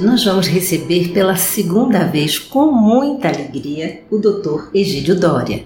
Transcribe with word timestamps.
Nós 0.00 0.24
vamos 0.24 0.46
receber 0.46 1.08
pela 1.10 1.36
segunda 1.36 2.04
vez, 2.04 2.38
com 2.38 2.72
muita 2.72 3.28
alegria, 3.28 4.02
o 4.10 4.18
Dr. 4.18 4.70
Egídio 4.74 5.18
Dória. 5.18 5.64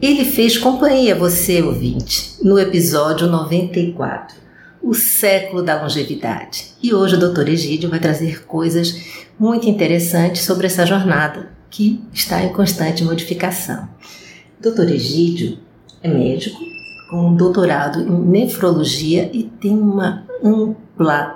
Ele 0.00 0.24
fez 0.24 0.56
companhia 0.56 1.14
a 1.14 1.18
você, 1.18 1.62
ouvinte, 1.62 2.36
no 2.42 2.58
episódio 2.58 3.26
94, 3.26 4.36
O 4.82 4.94
Século 4.94 5.62
da 5.62 5.82
Longevidade. 5.82 6.74
E 6.82 6.94
hoje 6.94 7.16
o 7.16 7.18
Dr. 7.18 7.48
Egídio 7.48 7.90
vai 7.90 7.98
trazer 7.98 8.44
coisas 8.44 9.00
muito 9.38 9.68
interessantes 9.68 10.42
sobre 10.42 10.66
essa 10.66 10.86
jornada 10.86 11.50
que 11.70 12.00
está 12.12 12.42
em 12.42 12.52
constante 12.52 13.04
modificação. 13.04 13.88
Dr. 14.60 14.90
Egídio 14.90 15.58
é 16.02 16.08
médico 16.08 16.58
com 17.10 17.34
doutorado 17.34 18.00
em 18.00 18.20
nefrologia 18.20 19.30
e 19.32 19.44
tem 19.44 19.78
uma 19.78 20.24
ampla 20.42 20.85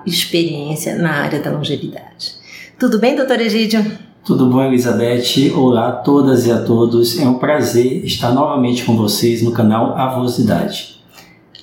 experiência 0.06 0.96
na 0.96 1.22
área 1.22 1.40
da 1.40 1.50
longevidade. 1.50 2.34
Tudo 2.78 2.98
bem, 2.98 3.14
doutor 3.14 3.40
Egídio? 3.40 3.84
Tudo 4.24 4.46
bom, 4.46 4.62
Elizabeth? 4.62 5.52
Olá 5.54 5.88
a 5.88 5.92
todas 5.92 6.46
e 6.46 6.52
a 6.52 6.62
todos. 6.62 7.18
É 7.18 7.26
um 7.26 7.38
prazer 7.38 8.04
estar 8.04 8.32
novamente 8.32 8.84
com 8.84 8.96
vocês 8.96 9.42
no 9.42 9.52
canal 9.52 9.96
Avosidade. 9.96 11.02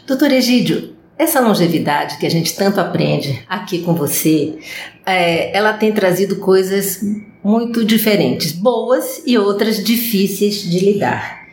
Doutor 0.05 0.31
Egídio, 0.31 0.95
essa 1.17 1.39
longevidade 1.39 2.17
que 2.17 2.25
a 2.25 2.29
gente 2.29 2.55
tanto 2.55 2.79
aprende 2.79 3.43
aqui 3.49 3.79
com 3.79 3.93
você, 3.93 4.59
é, 5.05 5.55
ela 5.55 5.73
tem 5.73 5.91
trazido 5.91 6.35
coisas 6.37 7.01
muito 7.43 7.83
diferentes, 7.83 8.51
boas 8.51 9.23
e 9.25 9.37
outras 9.37 9.83
difíceis 9.83 10.61
de 10.61 10.79
lidar. 10.79 11.47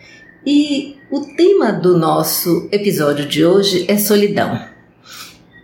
E 0.44 0.96
o 1.10 1.20
tema 1.36 1.72
do 1.72 1.96
nosso 1.96 2.68
episódio 2.70 3.26
de 3.26 3.44
hoje 3.44 3.86
é 3.88 3.96
solidão. 3.96 4.60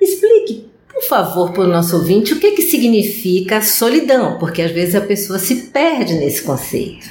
Explique, 0.00 0.69
favor, 1.10 1.50
para 1.50 1.64
o 1.64 1.66
nosso 1.66 1.96
ouvinte, 1.96 2.32
o 2.32 2.38
que, 2.38 2.52
que 2.52 2.62
significa 2.62 3.60
solidão, 3.60 4.38
porque 4.38 4.62
às 4.62 4.70
vezes 4.70 4.94
a 4.94 5.00
pessoa 5.00 5.40
se 5.40 5.68
perde 5.72 6.14
nesse 6.14 6.42
conceito. 6.42 7.10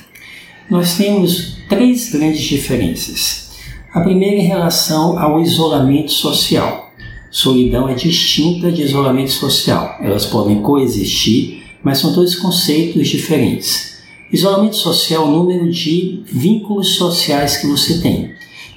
Nós 0.71 0.95
temos 0.95 1.57
três 1.67 2.09
grandes 2.09 2.41
diferenças. 2.41 3.49
A 3.93 3.99
primeira 3.99 4.37
em 4.37 4.47
relação 4.47 5.19
ao 5.19 5.41
isolamento 5.41 6.11
social. 6.11 6.93
Solidão 7.29 7.89
é 7.89 7.93
distinta 7.93 8.71
de 8.71 8.83
isolamento 8.83 9.31
social. 9.31 9.97
Elas 10.01 10.25
podem 10.25 10.61
coexistir, 10.61 11.63
mas 11.83 11.97
são 11.97 12.13
dois 12.13 12.35
conceitos 12.35 13.09
diferentes. 13.09 13.99
Isolamento 14.31 14.77
social 14.77 15.25
é 15.25 15.27
o 15.27 15.31
número 15.31 15.69
de 15.69 16.23
vínculos 16.25 16.95
sociais 16.95 17.57
que 17.57 17.67
você 17.67 17.99
tem. 17.99 18.31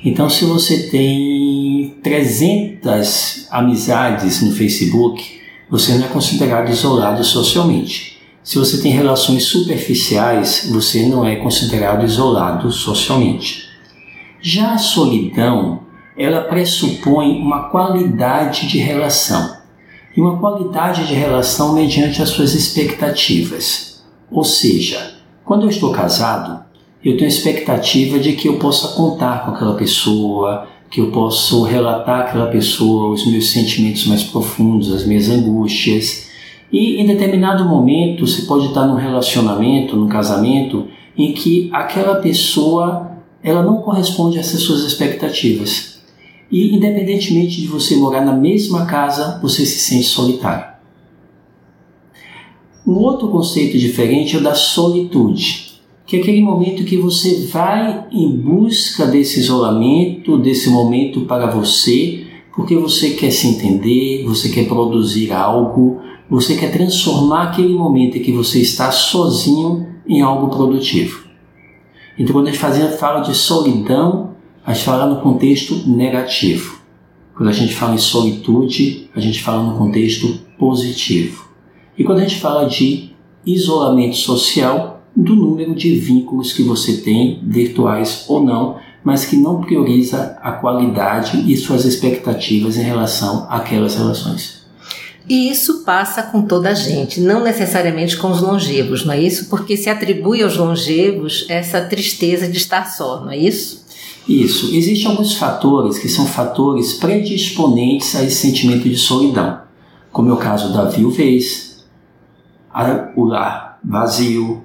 Então, 0.04 0.28
se 0.28 0.44
você 0.44 0.88
tem 0.90 1.41
300 2.02 3.46
amizades 3.50 4.42
no 4.42 4.52
Facebook, 4.52 5.40
você 5.70 5.94
não 5.94 6.06
é 6.06 6.08
considerado 6.08 6.68
isolado 6.68 7.22
socialmente. 7.22 8.20
Se 8.42 8.58
você 8.58 8.82
tem 8.82 8.90
relações 8.90 9.44
superficiais, 9.44 10.68
você 10.72 11.06
não 11.06 11.24
é 11.24 11.36
considerado 11.36 12.04
isolado 12.04 12.72
socialmente. 12.72 13.68
Já 14.40 14.72
a 14.72 14.78
solidão, 14.78 15.82
ela 16.18 16.40
pressupõe 16.40 17.40
uma 17.40 17.68
qualidade 17.70 18.66
de 18.66 18.78
relação. 18.78 19.58
E 20.16 20.20
uma 20.20 20.38
qualidade 20.38 21.06
de 21.06 21.14
relação 21.14 21.72
mediante 21.72 22.20
as 22.20 22.30
suas 22.30 22.52
expectativas. 22.52 24.02
Ou 24.28 24.42
seja, 24.42 25.14
quando 25.44 25.62
eu 25.62 25.70
estou 25.70 25.92
casado, 25.92 26.64
eu 27.04 27.16
tenho 27.16 27.30
a 27.30 27.32
expectativa 27.32 28.18
de 28.18 28.32
que 28.32 28.48
eu 28.48 28.58
possa 28.58 28.88
contar 28.96 29.44
com 29.44 29.52
aquela 29.52 29.74
pessoa, 29.74 30.68
que 30.92 31.00
eu 31.00 31.10
possa 31.10 31.66
relatar 31.66 32.20
àquela 32.20 32.48
pessoa 32.48 33.14
os 33.14 33.26
meus 33.26 33.50
sentimentos 33.50 34.06
mais 34.06 34.22
profundos, 34.22 34.92
as 34.92 35.06
minhas 35.06 35.30
angústias. 35.30 36.28
E 36.70 37.00
em 37.00 37.06
determinado 37.06 37.64
momento 37.64 38.26
você 38.26 38.42
pode 38.42 38.66
estar 38.66 38.86
num 38.86 38.96
relacionamento, 38.96 39.96
num 39.96 40.06
casamento, 40.06 40.86
em 41.16 41.32
que 41.32 41.70
aquela 41.72 42.16
pessoa 42.16 43.10
ela 43.42 43.62
não 43.62 43.78
corresponde 43.78 44.38
essas 44.38 44.60
suas 44.60 44.82
expectativas. 44.82 46.02
E 46.50 46.76
independentemente 46.76 47.62
de 47.62 47.66
você 47.66 47.96
morar 47.96 48.22
na 48.22 48.34
mesma 48.34 48.84
casa, 48.84 49.40
você 49.40 49.64
se 49.64 49.78
sente 49.78 50.04
solitário. 50.04 50.72
Um 52.86 52.98
outro 52.98 53.28
conceito 53.28 53.78
diferente 53.78 54.36
é 54.36 54.38
o 54.38 54.42
da 54.42 54.54
solitude, 54.54 55.71
que 56.12 56.18
é 56.18 56.20
aquele 56.20 56.42
momento 56.42 56.84
que 56.84 56.98
você 56.98 57.46
vai 57.46 58.06
em 58.12 58.36
busca 58.36 59.06
desse 59.06 59.40
isolamento, 59.40 60.36
desse 60.36 60.68
momento 60.68 61.22
para 61.22 61.46
você, 61.46 62.26
porque 62.54 62.76
você 62.76 63.12
quer 63.12 63.30
se 63.30 63.46
entender, 63.46 64.22
você 64.26 64.50
quer 64.50 64.68
produzir 64.68 65.32
algo, 65.32 66.02
você 66.28 66.54
quer 66.54 66.70
transformar 66.70 67.44
aquele 67.44 67.72
momento 67.72 68.18
em 68.18 68.20
que 68.20 68.30
você 68.30 68.60
está 68.60 68.90
sozinho 68.90 69.86
em 70.06 70.20
algo 70.20 70.54
produtivo. 70.54 71.24
Então, 72.18 72.34
quando 72.34 72.48
a 72.48 72.52
gente 72.52 72.98
fala 72.98 73.20
de 73.20 73.34
solidão, 73.34 74.34
a 74.66 74.74
gente 74.74 74.84
fala 74.84 75.06
no 75.06 75.22
contexto 75.22 75.88
negativo. 75.88 76.78
Quando 77.34 77.48
a 77.48 77.52
gente 77.52 77.74
fala 77.74 77.94
em 77.94 77.98
solitude, 77.98 79.08
a 79.16 79.20
gente 79.20 79.42
fala 79.42 79.62
no 79.62 79.78
contexto 79.78 80.40
positivo. 80.58 81.48
E 81.96 82.04
quando 82.04 82.18
a 82.18 82.22
gente 82.28 82.38
fala 82.38 82.66
de 82.66 83.12
isolamento 83.46 84.16
social, 84.16 84.91
do 85.14 85.36
número 85.36 85.74
de 85.74 85.94
vínculos 85.94 86.52
que 86.52 86.62
você 86.62 86.98
tem, 86.98 87.40
virtuais 87.42 88.24
ou 88.28 88.42
não, 88.42 88.78
mas 89.04 89.24
que 89.24 89.36
não 89.36 89.60
prioriza 89.60 90.38
a 90.42 90.52
qualidade 90.52 91.50
e 91.50 91.56
suas 91.56 91.84
expectativas 91.84 92.76
em 92.76 92.82
relação 92.82 93.46
àquelas 93.50 93.96
relações. 93.96 94.62
E 95.28 95.50
isso 95.50 95.84
passa 95.84 96.22
com 96.22 96.42
toda 96.42 96.70
a 96.70 96.74
gente, 96.74 97.20
não 97.20 97.42
necessariamente 97.42 98.16
com 98.16 98.30
os 98.30 98.40
longevos, 98.40 99.04
não 99.04 99.14
é 99.14 99.20
isso? 99.20 99.48
Porque 99.48 99.76
se 99.76 99.88
atribui 99.88 100.42
aos 100.42 100.56
longevos 100.56 101.46
essa 101.48 101.80
tristeza 101.80 102.48
de 102.48 102.56
estar 102.56 102.86
só, 102.90 103.20
não 103.20 103.30
é 103.30 103.36
isso? 103.36 103.82
Isso. 104.28 104.74
Existem 104.74 105.10
alguns 105.10 105.34
fatores 105.34 105.98
que 105.98 106.08
são 106.08 106.26
fatores 106.26 106.94
predisponentes 106.94 108.14
a 108.14 108.22
esse 108.22 108.36
sentimento 108.36 108.88
de 108.88 108.96
solidão, 108.96 109.60
como 110.10 110.30
é 110.30 110.32
o 110.32 110.36
caso 110.36 110.72
da 110.72 110.84
viuvez, 110.84 111.84
o 113.16 113.24
lar 113.24 113.78
vazio, 113.84 114.62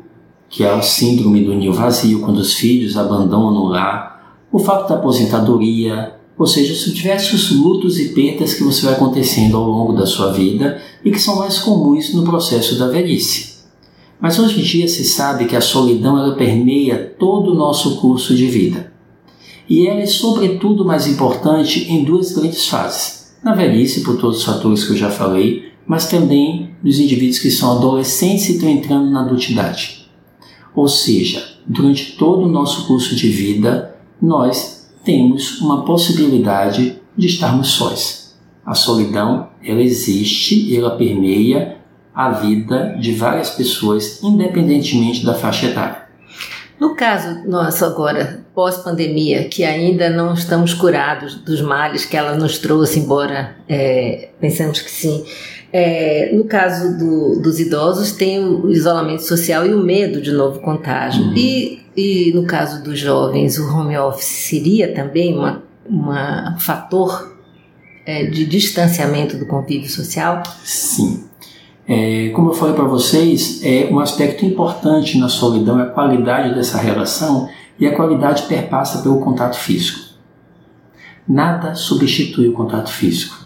que 0.50 0.64
é 0.64 0.74
o 0.74 0.82
síndrome 0.82 1.44
do 1.44 1.54
ninho 1.54 1.74
vazio, 1.74 2.22
quando 2.22 2.38
os 2.38 2.54
filhos 2.54 2.98
abandonam 2.98 3.64
o 3.64 3.70
lar, 3.70 4.38
o 4.52 4.60
fato 4.60 4.88
da 4.88 4.96
aposentadoria, 4.96 6.14
ou 6.38 6.46
seja, 6.46 6.72
os 6.72 6.94
diversos 6.94 7.52
lutos 7.52 8.00
e 8.00 8.10
perdas 8.10 8.54
que 8.54 8.64
você 8.64 8.86
vai 8.86 8.94
acontecendo 8.94 9.58
ao 9.58 9.64
longo 9.64 9.94
da 9.94 10.06
sua 10.06 10.32
vida 10.32 10.80
e 11.04 11.12
que 11.12 11.20
são 11.20 11.38
mais 11.38 11.60
comuns 11.60 12.14
no 12.14 12.24
processo 12.24 12.78
da 12.78 12.88
velhice. 12.88 13.58
Mas 14.20 14.40
hoje 14.40 14.60
em 14.60 14.64
dia 14.64 14.88
se 14.88 15.04
sabe 15.04 15.46
que 15.46 15.56
a 15.56 15.62
solidão 15.62 16.18
ela 16.18 16.36
permeia 16.36 17.16
todo 17.20 17.52
o 17.52 17.56
nosso 17.56 17.98
curso 17.98 18.36
de 18.36 18.48
vida. 18.48 18.92
E 19.70 19.88
ela 19.88 20.00
é 20.00 20.06
sobretudo 20.06 20.86
mais 20.86 21.08
importante 21.08 21.92
em 21.92 22.04
duas 22.04 22.32
grandes 22.32 22.68
fases. 22.68 23.36
Na 23.44 23.54
velhice, 23.54 24.02
por 24.02 24.18
todos 24.18 24.38
os 24.38 24.44
fatores 24.44 24.84
que 24.84 24.94
eu 24.94 24.98
já 24.98 25.10
falei, 25.10 25.72
mas 25.86 26.08
também 26.08 26.72
dos 26.82 27.00
indivíduos 27.00 27.40
que 27.40 27.52
são 27.52 27.78
adolescentes 27.78 28.50
e 28.50 28.54
estão 28.54 28.70
entrando 28.70 29.10
na 29.10 29.22
adultidade. 29.22 30.07
Ou 30.78 30.88
seja, 30.88 31.44
durante 31.66 32.16
todo 32.18 32.44
o 32.44 32.48
nosso 32.48 32.86
curso 32.86 33.16
de 33.16 33.30
vida, 33.30 33.96
nós 34.22 34.88
temos 35.04 35.60
uma 35.60 35.84
possibilidade 35.84 37.00
de 37.18 37.26
estarmos 37.26 37.70
sós. 37.70 38.38
A 38.64 38.76
solidão, 38.76 39.50
ela 39.64 39.82
existe 39.82 40.76
ela 40.78 40.92
permeia 40.92 41.78
a 42.14 42.30
vida 42.30 42.96
de 43.00 43.12
várias 43.14 43.50
pessoas, 43.50 44.22
independentemente 44.22 45.26
da 45.26 45.34
faixa 45.34 45.66
etária. 45.66 46.04
No 46.80 46.94
caso 46.94 47.50
nosso 47.50 47.84
agora, 47.84 48.46
pós-pandemia, 48.54 49.46
que 49.46 49.64
ainda 49.64 50.12
não 50.12 50.36
estamos 50.36 50.76
curados 50.76 51.34
dos 51.34 51.60
males 51.60 52.06
que 52.06 52.16
ela 52.16 52.36
nos 52.36 52.60
trouxe, 52.60 53.00
embora 53.00 53.56
é, 53.68 54.30
pensamos 54.40 54.80
que 54.80 54.92
sim, 54.92 55.26
é, 55.80 56.32
no 56.34 56.46
caso 56.46 56.98
do, 56.98 57.40
dos 57.40 57.60
idosos, 57.60 58.12
tem 58.12 58.44
o 58.44 58.68
isolamento 58.72 59.22
social 59.22 59.64
e 59.64 59.76
o 59.76 59.78
medo 59.78 60.20
de 60.20 60.32
novo 60.32 60.60
contágio. 60.60 61.24
Uhum. 61.24 61.34
E, 61.36 61.82
e 61.96 62.32
no 62.34 62.48
caso 62.48 62.84
dos 62.84 62.98
jovens, 62.98 63.60
o 63.60 63.72
home 63.72 63.96
office 63.96 64.26
seria 64.26 64.92
também 64.92 65.38
uma, 65.38 65.62
uma 65.88 66.58
fator 66.58 67.32
é, 68.08 68.26
de 68.26 68.44
distanciamento 68.48 69.38
do 69.38 69.46
convívio 69.46 69.88
social? 69.88 70.42
Sim. 70.64 71.26
É, 71.88 72.30
como 72.30 72.50
eu 72.50 72.54
falei 72.56 72.74
para 72.74 72.86
vocês, 72.86 73.62
é 73.64 73.88
um 73.92 74.00
aspecto 74.00 74.44
importante 74.48 75.20
na 75.20 75.30
solidão 75.30 75.80
é 75.80 75.84
a 75.84 75.92
qualidade 75.92 76.56
dessa 76.56 76.80
relação 76.80 77.48
e 77.80 77.86
a 77.86 77.96
qualidade 77.96 78.48
perpassa 78.48 79.04
pelo 79.04 79.20
contato 79.20 79.60
físico. 79.60 80.00
Nada 81.28 81.76
substitui 81.76 82.48
o 82.48 82.54
contato 82.54 82.90
físico. 82.90 83.37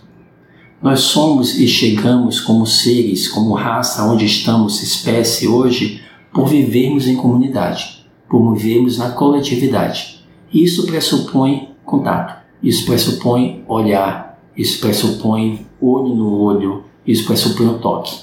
Nós 0.82 1.02
somos 1.02 1.60
e 1.60 1.68
chegamos 1.68 2.40
como 2.40 2.66
seres, 2.66 3.28
como 3.28 3.54
raça, 3.54 4.04
onde 4.04 4.26
estamos, 4.26 4.82
espécie 4.82 5.48
hoje, 5.48 6.02
por 6.34 6.48
vivermos 6.48 7.08
em 7.08 7.16
comunidade, 7.16 8.04
por 8.28 8.56
vivermos 8.56 8.98
na 8.98 9.12
coletividade. 9.12 10.26
Isso 10.52 10.88
pressupõe 10.88 11.70
contato, 11.86 12.42
isso 12.64 12.84
pressupõe 12.88 13.64
olhar, 13.68 14.42
isso 14.58 14.80
pressupõe 14.80 15.68
olho 15.80 16.16
no 16.16 16.40
olho, 16.40 16.84
isso 17.06 17.28
pressupõe 17.28 17.68
o 17.68 17.78
toque. 17.78 18.18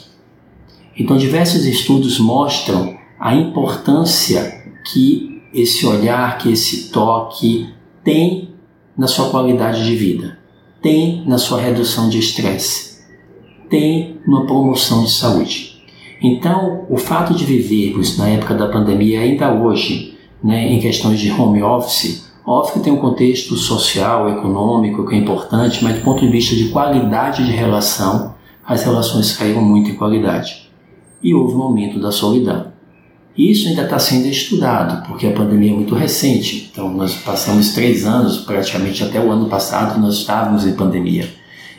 Então, 0.98 1.16
diversos 1.16 1.64
estudos 1.64 2.18
mostram 2.18 2.98
a 3.20 3.36
importância 3.36 4.64
que 4.84 5.40
esse 5.54 5.86
olhar, 5.86 6.38
que 6.38 6.50
esse 6.50 6.90
toque 6.90 7.68
tem 8.02 8.48
na 8.96 9.06
sua 9.06 9.30
qualidade 9.30 9.84
de 9.84 9.94
vida 9.94 10.37
tem 10.88 11.22
na 11.26 11.36
sua 11.36 11.60
redução 11.60 12.08
de 12.08 12.18
estresse, 12.18 13.00
tem 13.68 14.22
na 14.26 14.46
promoção 14.46 15.04
de 15.04 15.10
saúde. 15.10 15.82
Então, 16.22 16.86
o 16.88 16.96
fato 16.96 17.34
de 17.34 17.44
vivermos 17.44 18.16
na 18.16 18.26
época 18.26 18.54
da 18.54 18.68
pandemia, 18.68 19.20
ainda 19.20 19.52
hoje, 19.52 20.16
né, 20.42 20.66
em 20.72 20.80
questões 20.80 21.20
de 21.20 21.30
home 21.30 21.62
office, 21.62 22.32
óbvio 22.42 22.72
que 22.72 22.80
tem 22.80 22.90
um 22.90 22.96
contexto 22.96 23.54
social, 23.54 24.30
econômico 24.30 25.06
que 25.06 25.14
é 25.14 25.18
importante, 25.18 25.84
mas 25.84 25.96
do 25.96 26.00
ponto 26.00 26.20
de 26.20 26.32
vista 26.32 26.56
de 26.56 26.70
qualidade 26.70 27.44
de 27.44 27.52
relação, 27.52 28.34
as 28.66 28.82
relações 28.82 29.36
caíram 29.36 29.60
muito 29.60 29.90
em 29.90 29.94
qualidade. 29.94 30.70
E 31.22 31.34
houve 31.34 31.54
um 31.54 31.64
aumento 31.64 32.00
da 32.00 32.10
solidão. 32.10 32.72
Isso 33.38 33.68
ainda 33.68 33.82
está 33.82 34.00
sendo 34.00 34.26
estudado, 34.26 35.06
porque 35.06 35.24
a 35.24 35.32
pandemia 35.32 35.70
é 35.70 35.74
muito 35.74 35.94
recente. 35.94 36.68
Então, 36.72 36.92
nós 36.92 37.14
passamos 37.14 37.72
três 37.72 38.04
anos, 38.04 38.38
praticamente 38.38 39.04
até 39.04 39.20
o 39.20 39.30
ano 39.30 39.48
passado, 39.48 40.00
nós 40.00 40.16
estávamos 40.16 40.66
em 40.66 40.72
pandemia. 40.72 41.32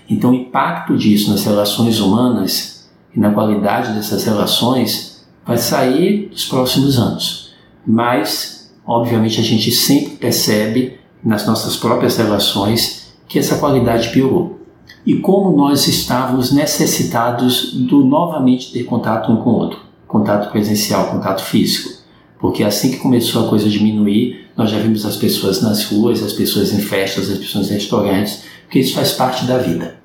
Então, 0.09 0.29
o 0.29 0.33
impacto 0.33 0.95
disso 0.95 1.29
nas 1.29 1.43
relações 1.43 1.99
humanas 1.99 2.89
e 3.13 3.19
na 3.19 3.31
qualidade 3.31 3.91
dessas 3.91 4.23
relações 4.23 5.25
vai 5.45 5.57
sair 5.57 6.29
nos 6.31 6.45
próximos 6.45 6.97
anos. 6.97 7.51
Mas, 7.85 8.71
obviamente, 8.87 9.41
a 9.41 9.43
gente 9.43 9.69
sempre 9.69 10.15
percebe 10.15 10.97
nas 11.21 11.45
nossas 11.45 11.75
próprias 11.75 12.15
relações 12.15 13.11
que 13.27 13.37
essa 13.37 13.57
qualidade 13.57 14.11
piorou. 14.11 14.61
E 15.05 15.15
como 15.15 15.57
nós 15.57 15.89
estávamos 15.89 16.53
necessitados 16.53 17.73
do 17.73 18.05
novamente 18.05 18.71
ter 18.71 18.85
contato 18.85 19.29
um 19.29 19.43
com 19.43 19.49
o 19.49 19.55
outro 19.55 19.88
contato 20.09 20.51
presencial, 20.51 21.11
contato 21.11 21.43
físico. 21.43 21.99
Porque 22.39 22.63
assim 22.63 22.91
que 22.91 22.97
começou 22.97 23.45
a 23.45 23.49
coisa 23.49 23.69
diminuir, 23.69 24.47
nós 24.57 24.71
já 24.71 24.79
vimos 24.79 25.05
as 25.05 25.15
pessoas 25.15 25.61
nas 25.61 25.85
ruas, 25.85 26.23
as 26.23 26.33
pessoas 26.33 26.73
em 26.73 26.79
festas, 26.79 27.29
as 27.29 27.37
pessoas 27.37 27.69
em 27.69 27.75
restaurantes, 27.75 28.43
porque 28.63 28.79
isso 28.79 28.95
faz 28.95 29.11
parte 29.11 29.45
da 29.45 29.59
vida. 29.59 29.99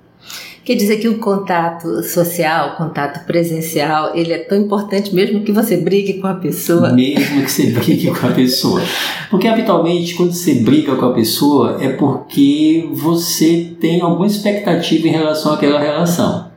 Quer 0.64 0.76
dizer 0.76 0.96
que 0.96 1.08
o 1.08 1.18
contato 1.18 2.02
social, 2.02 2.70
o 2.70 2.76
contato 2.76 3.26
presencial, 3.26 4.12
ele 4.14 4.32
é 4.32 4.38
tão 4.38 4.58
importante 4.58 5.14
mesmo 5.14 5.42
que 5.42 5.52
você 5.52 5.76
brigue 5.76 6.14
com 6.14 6.26
a 6.26 6.34
pessoa? 6.34 6.92
Mesmo 6.92 7.42
que 7.42 7.50
você 7.50 7.66
brigue 7.72 8.10
com 8.10 8.26
a 8.26 8.30
pessoa. 8.30 8.82
Porque 9.30 9.46
habitualmente 9.46 10.14
quando 10.14 10.32
você 10.32 10.54
briga 10.54 10.96
com 10.96 11.04
a 11.04 11.12
pessoa 11.12 11.78
é 11.80 11.90
porque 11.90 12.88
você 12.92 13.74
tem 13.78 14.00
alguma 14.00 14.26
expectativa 14.26 15.06
em 15.06 15.10
relação 15.10 15.52
àquela 15.52 15.78
relação. 15.78 16.50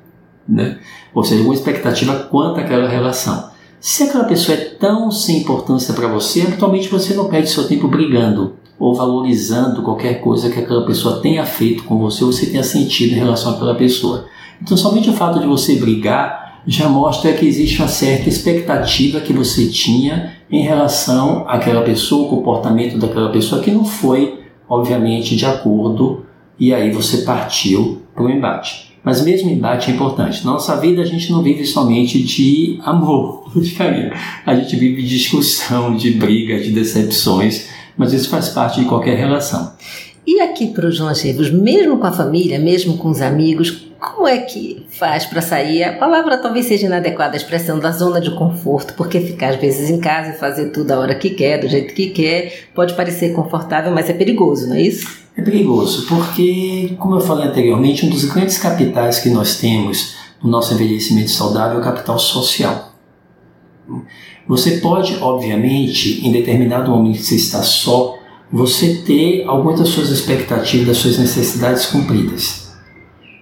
Né? 0.47 0.77
Ou 1.17 1.23
seja, 1.23 1.41
uma 1.41 1.53
expectativa 1.55 2.13
quanto 2.29 2.59
àquela 2.59 2.87
relação. 2.87 3.49
Se 3.79 4.03
aquela 4.03 4.25
pessoa 4.25 4.55
é 4.55 4.61
tão 4.61 5.09
sem 5.09 5.39
importância 5.39 5.91
para 5.95 6.07
você, 6.07 6.41
habitualmente 6.41 6.89
você 6.89 7.15
não 7.15 7.27
perde 7.27 7.49
seu 7.49 7.67
tempo 7.67 7.87
brigando 7.87 8.53
ou 8.77 8.93
valorizando 8.93 9.81
qualquer 9.81 10.21
coisa 10.21 10.47
que 10.47 10.59
aquela 10.59 10.85
pessoa 10.85 11.19
tenha 11.19 11.43
feito 11.43 11.85
com 11.85 11.97
você 11.97 12.23
ou 12.23 12.31
você 12.31 12.45
tenha 12.45 12.61
sentido 12.61 13.13
em 13.13 13.17
relação 13.17 13.55
àquela 13.55 13.73
pessoa. 13.73 14.27
Então, 14.61 14.77
somente 14.77 15.09
o 15.09 15.13
fato 15.13 15.39
de 15.39 15.47
você 15.47 15.77
brigar 15.77 16.61
já 16.67 16.87
mostra 16.87 17.33
que 17.33 17.47
existe 17.47 17.81
uma 17.81 17.87
certa 17.87 18.29
expectativa 18.29 19.19
que 19.19 19.33
você 19.33 19.65
tinha 19.65 20.33
em 20.51 20.61
relação 20.61 21.45
àquela 21.47 21.81
pessoa, 21.81 22.27
o 22.27 22.29
comportamento 22.29 22.99
daquela 22.99 23.31
pessoa 23.31 23.59
que 23.59 23.71
não 23.71 23.85
foi, 23.85 24.41
obviamente, 24.69 25.35
de 25.35 25.47
acordo, 25.47 26.27
e 26.59 26.71
aí 26.71 26.91
você 26.91 27.23
partiu 27.23 28.03
para 28.13 28.23
o 28.23 28.29
embate. 28.29 28.86
Mas 29.07 29.23
mesmo 29.23 29.49
embate 29.49 29.89
é 29.89 29.93
importante. 29.93 30.45
Nossa 30.45 30.75
vida 30.75 31.01
a 31.01 31.05
gente 31.05 31.31
não 31.31 31.41
vive 31.41 31.65
somente 31.65 32.21
de 32.21 32.77
amor, 32.83 33.49
carinho. 33.77 34.11
A 34.45 34.53
gente 34.53 34.75
vive 34.75 35.01
de 35.01 35.07
discussão, 35.07 35.95
de 35.95 36.11
briga, 36.11 36.59
de 36.59 36.71
decepções, 36.71 37.69
mas 37.95 38.11
isso 38.11 38.27
faz 38.27 38.49
parte 38.49 38.81
de 38.81 38.85
qualquer 38.85 39.17
relação. 39.17 39.71
E 40.27 40.41
aqui 40.41 40.67
para 40.67 40.89
os 40.89 40.99
longevos, 40.99 41.49
mesmo 41.49 41.99
com 41.99 42.05
a 42.05 42.11
família, 42.11 42.59
mesmo 42.59 42.97
com 42.97 43.07
os 43.09 43.21
amigos, 43.21 43.86
como 43.99 44.27
é 44.27 44.37
que 44.37 44.85
faz 44.89 45.25
para 45.25 45.41
sair? 45.41 45.83
A 45.83 45.93
palavra 45.93 46.37
talvez 46.37 46.65
seja 46.67 46.85
inadequada, 46.85 47.33
a 47.33 47.37
expressão 47.37 47.79
da 47.79 47.91
zona 47.91 48.21
de 48.21 48.31
conforto, 48.31 48.93
porque 48.93 49.19
ficar 49.19 49.49
às 49.49 49.55
vezes 49.55 49.89
em 49.89 49.99
casa 49.99 50.31
e 50.31 50.37
fazer 50.37 50.69
tudo 50.69 50.91
a 50.91 50.99
hora 50.99 51.15
que 51.15 51.31
quer, 51.31 51.59
do 51.59 51.67
jeito 51.67 51.93
que 51.93 52.07
quer, 52.07 52.69
pode 52.75 52.93
parecer 52.93 53.33
confortável, 53.33 53.91
mas 53.91 54.09
é 54.09 54.13
perigoso, 54.13 54.67
não 54.67 54.75
é 54.75 54.81
isso? 54.81 55.25
É 55.35 55.41
perigoso, 55.41 56.07
porque, 56.07 56.95
como 56.99 57.15
eu 57.15 57.21
falei 57.21 57.47
anteriormente, 57.47 58.05
um 58.05 58.09
dos 58.09 58.25
grandes 58.25 58.57
capitais 58.57 59.19
que 59.19 59.29
nós 59.29 59.57
temos 59.57 60.15
no 60.43 60.49
nosso 60.49 60.73
envelhecimento 60.73 61.31
saudável 61.31 61.77
é 61.77 61.81
o 61.81 61.83
capital 61.83 62.19
social. 62.19 62.93
Você 64.47 64.77
pode, 64.77 65.17
obviamente, 65.21 66.25
em 66.25 66.31
determinado 66.31 66.91
momento 66.91 67.17
que 67.17 67.23
você 67.23 67.35
está 67.35 67.61
só, 67.63 68.17
você 68.51 69.01
ter 69.05 69.43
algumas 69.45 69.79
das 69.79 69.89
suas 69.89 70.09
expectativas, 70.09 70.87
das 70.87 70.97
suas 70.97 71.17
necessidades 71.17 71.87
cumpridas. 71.87 72.66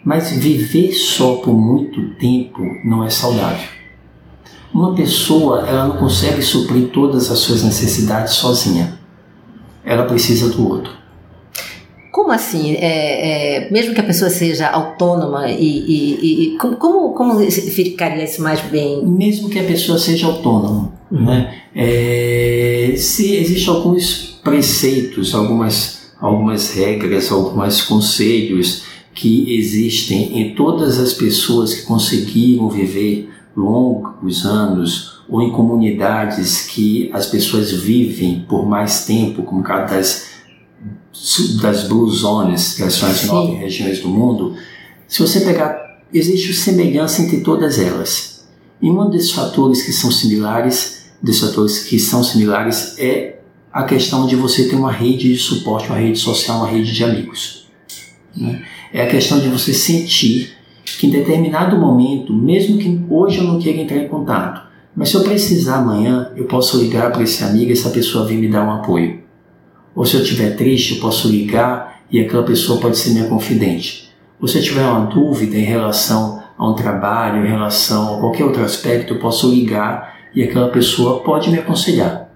Mas 0.06 0.30
viver 0.32 0.94
só 0.94 1.38
por 1.38 1.56
muito 1.56 2.14
tempo 2.20 2.62
não 2.86 3.04
é 3.04 3.10
saudável. 3.10 3.68
Uma 4.72 4.94
pessoa 4.94 5.68
ela 5.68 5.88
não 5.88 5.98
consegue 5.98 6.44
suprir 6.44 6.90
todas 6.90 7.32
as 7.32 7.40
suas 7.40 7.64
necessidades 7.64 8.34
sozinha. 8.36 9.00
Ela 9.84 10.04
precisa 10.04 10.50
do 10.50 10.70
outro. 10.70 10.94
Como 12.12 12.32
assim? 12.32 12.76
É, 12.76 13.66
é, 13.66 13.72
mesmo 13.72 13.94
que 13.94 14.00
a 14.00 14.04
pessoa 14.04 14.30
seja 14.30 14.68
autônoma 14.68 15.50
e, 15.50 15.64
e, 15.64 16.54
e 16.54 16.58
como, 16.58 16.76
como, 16.78 17.14
como 17.14 17.52
ficaria 17.52 18.24
isso 18.24 18.42
mais 18.42 18.62
bem? 18.62 19.06
Mesmo 19.06 19.50
que 19.50 19.60
a 19.60 19.64
pessoa 19.64 19.98
seja 19.98 20.28
autônoma, 20.28 20.94
uhum. 21.12 21.26
né? 21.26 21.56
É, 21.76 22.94
se 22.98 23.36
existem 23.36 23.74
alguns 23.74 24.40
preceitos, 24.44 25.34
algumas, 25.34 26.12
algumas 26.22 26.74
regras, 26.74 27.32
alguns 27.32 27.82
conselhos 27.82 28.84
que 29.16 29.58
existem 29.58 30.42
em 30.42 30.54
todas 30.54 31.00
as 31.00 31.14
pessoas 31.14 31.74
que 31.74 31.82
conseguiram 31.84 32.70
viver 32.70 33.30
longos 33.56 34.46
anos 34.46 35.22
ou 35.30 35.42
em 35.42 35.52
comunidades 35.52 36.68
que 36.68 37.10
as 37.14 37.26
pessoas 37.26 37.72
vivem 37.72 38.46
por 38.48 38.68
mais 38.68 39.06
tempo, 39.06 39.42
como 39.42 39.64
cada 39.64 39.96
das 39.96 40.36
das 41.62 41.88
Blue 41.88 42.10
Zones, 42.10 42.74
que 42.74 42.90
são 42.90 43.10
as 43.10 43.24
nove 43.24 43.56
regiões 43.56 44.02
do 44.02 44.10
mundo, 44.10 44.56
se 45.08 45.22
você 45.22 45.40
pegar, 45.40 46.02
existe 46.14 46.54
semelhança 46.54 47.22
entre 47.22 47.40
todas 47.40 47.80
elas. 47.80 48.46
E 48.82 48.90
um 48.90 49.10
desses 49.10 49.32
fatores 49.32 49.82
que 49.82 49.94
são 49.94 50.12
similares, 50.12 51.06
desses 51.22 51.42
fatores 51.42 51.80
que 51.80 51.98
são 51.98 52.22
similares 52.22 53.00
é 53.00 53.40
a 53.72 53.84
questão 53.84 54.28
de 54.28 54.36
você 54.36 54.68
ter 54.68 54.76
uma 54.76 54.92
rede 54.92 55.32
de 55.32 55.40
suporte, 55.40 55.88
uma 55.88 55.98
rede 55.98 56.20
social, 56.20 56.60
uma 56.60 56.70
rede 56.70 56.94
de 56.94 57.04
amigos. 57.04 57.68
Né? 58.36 58.62
É 58.94 59.04
a 59.04 59.08
questão 59.08 59.40
de 59.40 59.50
você 59.50 59.74
sentir 59.74 60.56
que 60.84 61.08
em 61.08 61.10
determinado 61.10 61.78
momento, 61.78 62.34
mesmo 62.34 62.78
que 62.78 63.04
hoje 63.10 63.40
eu 63.40 63.44
não 63.44 63.60
queira 63.60 63.82
entrar 63.82 63.98
em 63.98 64.08
contato, 64.08 64.62
mas 64.96 65.10
se 65.10 65.16
eu 65.16 65.24
precisar 65.24 65.78
amanhã, 65.78 66.32
eu 66.36 66.46
posso 66.46 66.78
ligar 66.78 67.12
para 67.12 67.24
esse 67.24 67.44
amigo 67.44 67.70
e 67.70 67.74
essa 67.74 67.90
pessoa 67.90 68.26
vir 68.26 68.38
me 68.38 68.48
dar 68.48 68.66
um 68.66 68.72
apoio. 68.72 69.20
Ou 69.94 70.06
se 70.06 70.16
eu 70.16 70.22
estiver 70.22 70.56
triste, 70.56 70.96
eu 70.96 71.02
posso 71.02 71.28
ligar 71.28 72.02
e 72.10 72.20
aquela 72.20 72.44
pessoa 72.44 72.80
pode 72.80 72.98
ser 72.98 73.12
minha 73.12 73.28
confidente. 73.28 74.10
Ou 74.40 74.48
se 74.48 74.58
eu 74.58 74.64
tiver 74.64 74.86
uma 74.86 75.08
dúvida 75.08 75.58
em 75.58 75.64
relação 75.64 76.44
a 76.58 76.70
um 76.70 76.74
trabalho, 76.74 77.46
em 77.46 77.50
relação 77.50 78.16
a 78.16 78.20
qualquer 78.20 78.46
outro 78.46 78.64
aspecto, 78.64 79.14
eu 79.14 79.20
posso 79.20 79.50
ligar 79.50 80.16
e 80.34 80.44
aquela 80.44 80.70
pessoa 80.70 81.22
pode 81.24 81.50
me 81.50 81.60
aconselhar. 81.60 82.30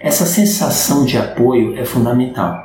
Essa 0.00 0.26
sensação 0.26 1.04
de 1.04 1.16
apoio 1.16 1.76
é 1.76 1.84
fundamental. 1.84 2.63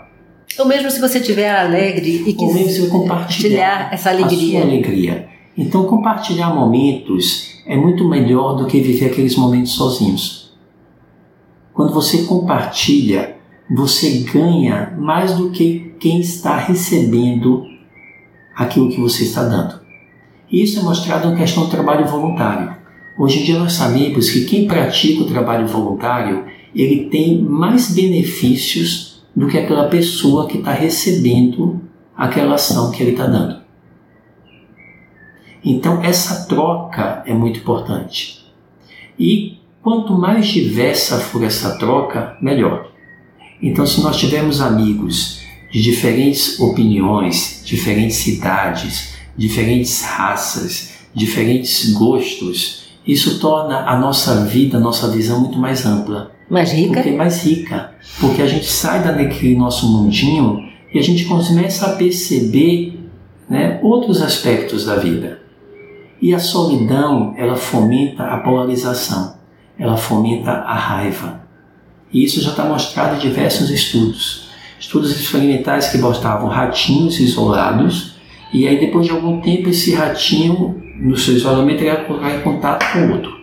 Ou 0.59 0.65
mesmo 0.65 0.91
se 0.91 0.99
você 0.99 1.19
estiver 1.19 1.49
alegre 1.49 2.23
e 2.27 2.35
Ou 2.37 2.53
mesmo 2.53 2.85
se 2.85 2.89
compartilhar 2.89 3.93
essa 3.93 4.09
alegria. 4.09 4.59
A 4.59 4.61
sua 4.61 4.71
alegria. 4.71 5.29
Então, 5.57 5.85
compartilhar 5.85 6.53
momentos 6.53 7.61
é 7.65 7.77
muito 7.77 8.05
melhor 8.07 8.57
do 8.57 8.65
que 8.65 8.81
viver 8.81 9.05
aqueles 9.05 9.35
momentos 9.37 9.71
sozinhos. 9.71 10.51
Quando 11.73 11.93
você 11.93 12.23
compartilha, 12.23 13.37
você 13.69 14.25
ganha 14.33 14.93
mais 14.97 15.33
do 15.33 15.49
que 15.49 15.93
quem 15.99 16.19
está 16.19 16.57
recebendo 16.57 17.63
aquilo 18.55 18.89
que 18.89 18.99
você 18.99 19.23
está 19.23 19.43
dando. 19.43 19.79
Isso 20.51 20.79
é 20.79 20.83
mostrado 20.83 21.29
na 21.29 21.37
questão 21.37 21.63
do 21.63 21.69
trabalho 21.69 22.05
voluntário. 22.05 22.75
Hoje 23.17 23.41
em 23.41 23.43
dia 23.43 23.59
nós 23.59 23.73
sabemos 23.73 24.29
que 24.29 24.45
quem 24.45 24.67
pratica 24.67 25.23
o 25.23 25.27
trabalho 25.27 25.67
voluntário 25.67 26.45
ele 26.75 27.05
tem 27.09 27.41
mais 27.41 27.93
benefícios 27.93 29.08
do 29.35 29.47
que 29.47 29.57
aquela 29.57 29.87
pessoa 29.87 30.47
que 30.47 30.57
está 30.57 30.71
recebendo 30.71 31.81
aquela 32.15 32.55
ação 32.55 32.91
que 32.91 33.01
ele 33.01 33.11
está 33.11 33.25
dando. 33.25 33.61
Então 35.63 36.03
essa 36.03 36.45
troca 36.47 37.23
é 37.25 37.33
muito 37.33 37.59
importante. 37.59 38.45
E 39.17 39.57
quanto 39.81 40.13
mais 40.13 40.47
diversa 40.47 41.17
for 41.17 41.43
essa 41.43 41.77
troca, 41.77 42.37
melhor. 42.41 42.91
Então 43.61 43.85
se 43.85 44.01
nós 44.01 44.17
tivermos 44.17 44.61
amigos 44.61 45.41
de 45.71 45.81
diferentes 45.81 46.59
opiniões, 46.59 47.61
diferentes 47.63 48.25
idades, 48.27 49.15
diferentes 49.37 50.03
raças, 50.03 50.93
diferentes 51.13 51.93
gostos, 51.93 52.88
isso 53.05 53.39
torna 53.39 53.89
a 53.89 53.97
nossa 53.97 54.45
vida, 54.45 54.77
a 54.77 54.79
nossa 54.79 55.09
visão 55.09 55.39
muito 55.39 55.57
mais 55.57 55.85
ampla. 55.85 56.31
Mais 56.49 56.71
rica? 56.71 56.95
Porque 56.95 57.11
mais 57.11 57.43
rica. 57.43 57.91
Porque 58.19 58.41
a 58.41 58.47
gente 58.47 58.65
sai 58.65 59.03
daquele 59.03 59.55
nosso 59.55 59.87
mundinho 59.91 60.63
e 60.93 60.99
a 60.99 61.01
gente 61.01 61.25
começa 61.25 61.85
a 61.85 61.95
perceber 61.95 62.99
né, 63.49 63.79
outros 63.81 64.21
aspectos 64.21 64.85
da 64.85 64.95
vida. 64.95 65.39
E 66.21 66.33
a 66.33 66.39
solidão, 66.39 67.33
ela 67.37 67.55
fomenta 67.55 68.23
a 68.23 68.37
polarização, 68.39 69.35
ela 69.77 69.95
fomenta 69.95 70.51
a 70.51 70.75
raiva. 70.75 71.41
E 72.11 72.23
isso 72.23 72.41
já 72.41 72.51
está 72.51 72.65
mostrado 72.65 73.15
em 73.15 73.19
diversos 73.19 73.69
estudos. 73.69 74.49
Estudos 74.79 75.11
experimentais 75.11 75.89
que 75.89 75.97
botavam 75.97 76.49
ratinhos 76.49 77.19
isolados 77.19 78.18
e 78.51 78.67
aí 78.67 78.79
depois 78.79 79.05
de 79.05 79.11
algum 79.11 79.39
tempo 79.41 79.69
esse 79.69 79.93
ratinho, 79.93 80.81
no 80.99 81.15
seu 81.15 81.35
isolamento, 81.35 81.83
ele 81.83 81.95
colocar 82.05 82.35
em 82.35 82.41
contato 82.41 82.91
com 82.91 82.99
o 82.99 83.11
outro. 83.13 83.39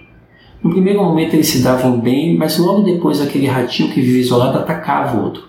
No 0.63 0.71
primeiro 0.71 1.03
momento 1.03 1.35
eles 1.35 1.49
se 1.49 1.63
davam 1.63 2.01
bem, 2.01 2.37
mas 2.37 2.59
logo 2.59 2.83
depois 2.83 3.21
aquele 3.21 3.47
ratinho 3.47 3.93
que 3.93 4.01
vive 4.01 4.19
isolado 4.19 4.59
atacava 4.59 5.17
o 5.17 5.25
outro. 5.25 5.45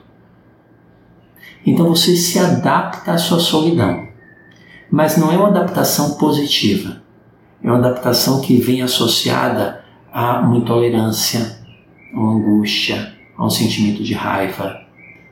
Então 1.65 1.87
você 1.87 2.15
se 2.15 2.37
adapta 2.37 3.11
à 3.11 3.17
sua 3.17 3.39
solidão. 3.39 4.07
Mas 4.89 5.17
não 5.17 5.31
é 5.31 5.37
uma 5.37 5.49
adaptação 5.49 6.11
positiva. 6.17 7.01
É 7.63 7.67
uma 7.67 7.79
adaptação 7.79 8.39
que 8.39 8.57
vem 8.57 8.81
associada 8.81 9.83
a 10.13 10.39
uma 10.39 10.57
intolerância, 10.57 11.57
a 12.13 12.17
uma 12.17 12.33
angústia, 12.33 13.13
a 13.35 13.45
um 13.45 13.49
sentimento 13.49 14.03
de 14.03 14.13
raiva, 14.13 14.79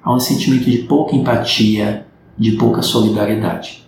a 0.03 0.13
um 0.13 0.20
sentimento 0.20 0.70
de 0.70 0.79
pouca 0.79 1.15
empatia, 1.15 2.08
de 2.38 2.53
pouca 2.53 2.82
solidariedade. 2.82 3.85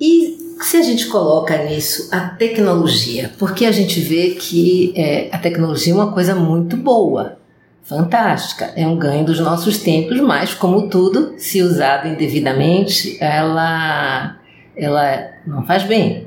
E 0.00 0.36
se 0.60 0.76
a 0.76 0.82
gente 0.82 1.06
coloca 1.06 1.56
nisso 1.64 2.08
a 2.12 2.20
tecnologia, 2.20 3.32
porque 3.38 3.64
a 3.64 3.72
gente 3.72 4.00
vê 4.00 4.30
que 4.30 4.92
é, 4.96 5.28
a 5.32 5.38
tecnologia 5.38 5.92
é 5.92 5.96
uma 5.96 6.12
coisa 6.12 6.34
muito 6.34 6.76
boa, 6.76 7.38
fantástica, 7.82 8.72
é 8.74 8.86
um 8.86 8.96
ganho 8.96 9.24
dos 9.24 9.38
nossos 9.38 9.78
tempos, 9.78 10.20
mas 10.20 10.52
como 10.52 10.88
tudo, 10.88 11.34
se 11.38 11.62
usada 11.62 12.08
indevidamente, 12.08 13.16
ela, 13.20 14.36
ela 14.76 15.30
não 15.46 15.64
faz 15.64 15.84
bem. 15.84 16.26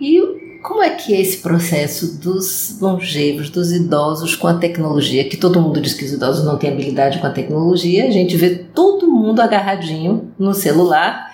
E 0.00 0.20
como 0.62 0.80
é 0.80 0.90
que 0.90 1.12
é 1.12 1.20
esse 1.20 1.38
processo 1.38 2.20
dos 2.20 2.78
longevos, 2.80 3.50
dos 3.50 3.72
idosos 3.72 4.36
com 4.36 4.46
a 4.46 4.54
tecnologia? 4.54 5.28
Que 5.28 5.36
todo 5.36 5.60
mundo 5.60 5.80
diz 5.80 5.92
que 5.92 6.04
os 6.04 6.12
idosos 6.12 6.44
não 6.44 6.56
têm 6.56 6.70
habilidade 6.70 7.18
com 7.18 7.26
a 7.26 7.30
tecnologia, 7.30 8.06
a 8.06 8.10
gente 8.10 8.36
vê 8.36 8.50
todo 8.50 9.10
mundo 9.10 9.40
agarradinho 9.40 10.32
no 10.38 10.54
celular 10.54 11.32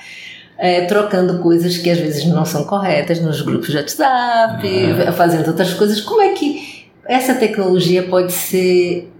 é, 0.58 0.86
trocando 0.86 1.38
coisas 1.38 1.78
que 1.78 1.88
às 1.88 1.98
vezes 1.98 2.24
não 2.26 2.44
são 2.44 2.64
corretas 2.64 3.20
nos 3.20 3.40
grupos 3.40 3.68
de 3.68 3.76
WhatsApp, 3.76 4.66
uhum. 4.66 5.12
fazendo 5.12 5.46
outras 5.46 5.72
coisas. 5.72 6.00
Como 6.00 6.20
é 6.20 6.30
que 6.30 6.86
essa 7.06 7.34
tecnologia 7.34 8.02
pode 8.02 8.32
ser 8.32 9.12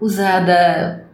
usada 0.00 1.04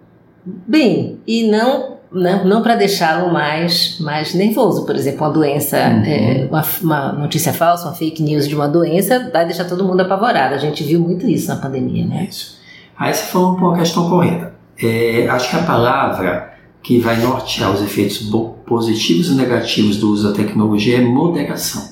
bem 0.45 1.21
e 1.27 1.49
não 1.51 1.93
não, 2.13 2.45
não 2.45 2.63
para 2.63 2.77
deixá-lo 2.77 3.33
mais, 3.33 3.99
mais 3.99 4.35
nervoso. 4.35 4.85
Por 4.85 4.95
exemplo, 4.95 5.27
uma 5.27 5.33
doença, 5.33 5.79
uhum. 5.79 6.05
é, 6.05 6.47
uma, 6.49 6.65
uma, 6.83 7.13
notícia 7.13 7.53
falsa, 7.53 7.87
uma 7.87 7.95
fake 7.95 8.23
news 8.23 8.47
de 8.47 8.55
uma 8.55 8.69
doença, 8.69 9.31
vai 9.33 9.47
deixar 9.47 9.65
todo 9.65 9.85
mundo 9.85 10.03
apavorado. 10.03 10.55
A 10.55 10.59
gente 10.59 10.85
viu 10.85 11.01
muito 11.01 11.27
isso 11.27 11.49
na 11.49 11.57
pandemia, 11.57 12.05
né? 12.05 12.27
Isso. 12.29 12.61
Aí 12.99 13.15
você 13.15 13.23
falou 13.25 13.57
uma 13.57 13.79
questão 13.79 14.11
correta. 14.11 14.53
É, 14.79 15.27
acho 15.29 15.51
que 15.51 15.57
a 15.57 15.63
palavra 15.63 16.53
que 16.83 16.99
vai 16.99 17.17
nortear 17.17 17.71
os 17.71 17.81
efeitos 17.81 18.29
positivos 18.73 19.29
e 19.29 19.35
negativos 19.35 19.99
do 19.99 20.11
uso 20.11 20.27
da 20.27 20.35
tecnologia 20.35 20.97
é 20.97 21.03
moderação. 21.03 21.91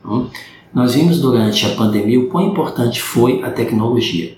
Então, 0.00 0.28
nós 0.74 0.96
vimos 0.96 1.20
durante 1.20 1.64
a 1.64 1.76
pandemia 1.76 2.18
o 2.18 2.26
quão 2.26 2.48
importante 2.48 3.00
foi 3.00 3.40
a 3.44 3.50
tecnologia. 3.52 4.36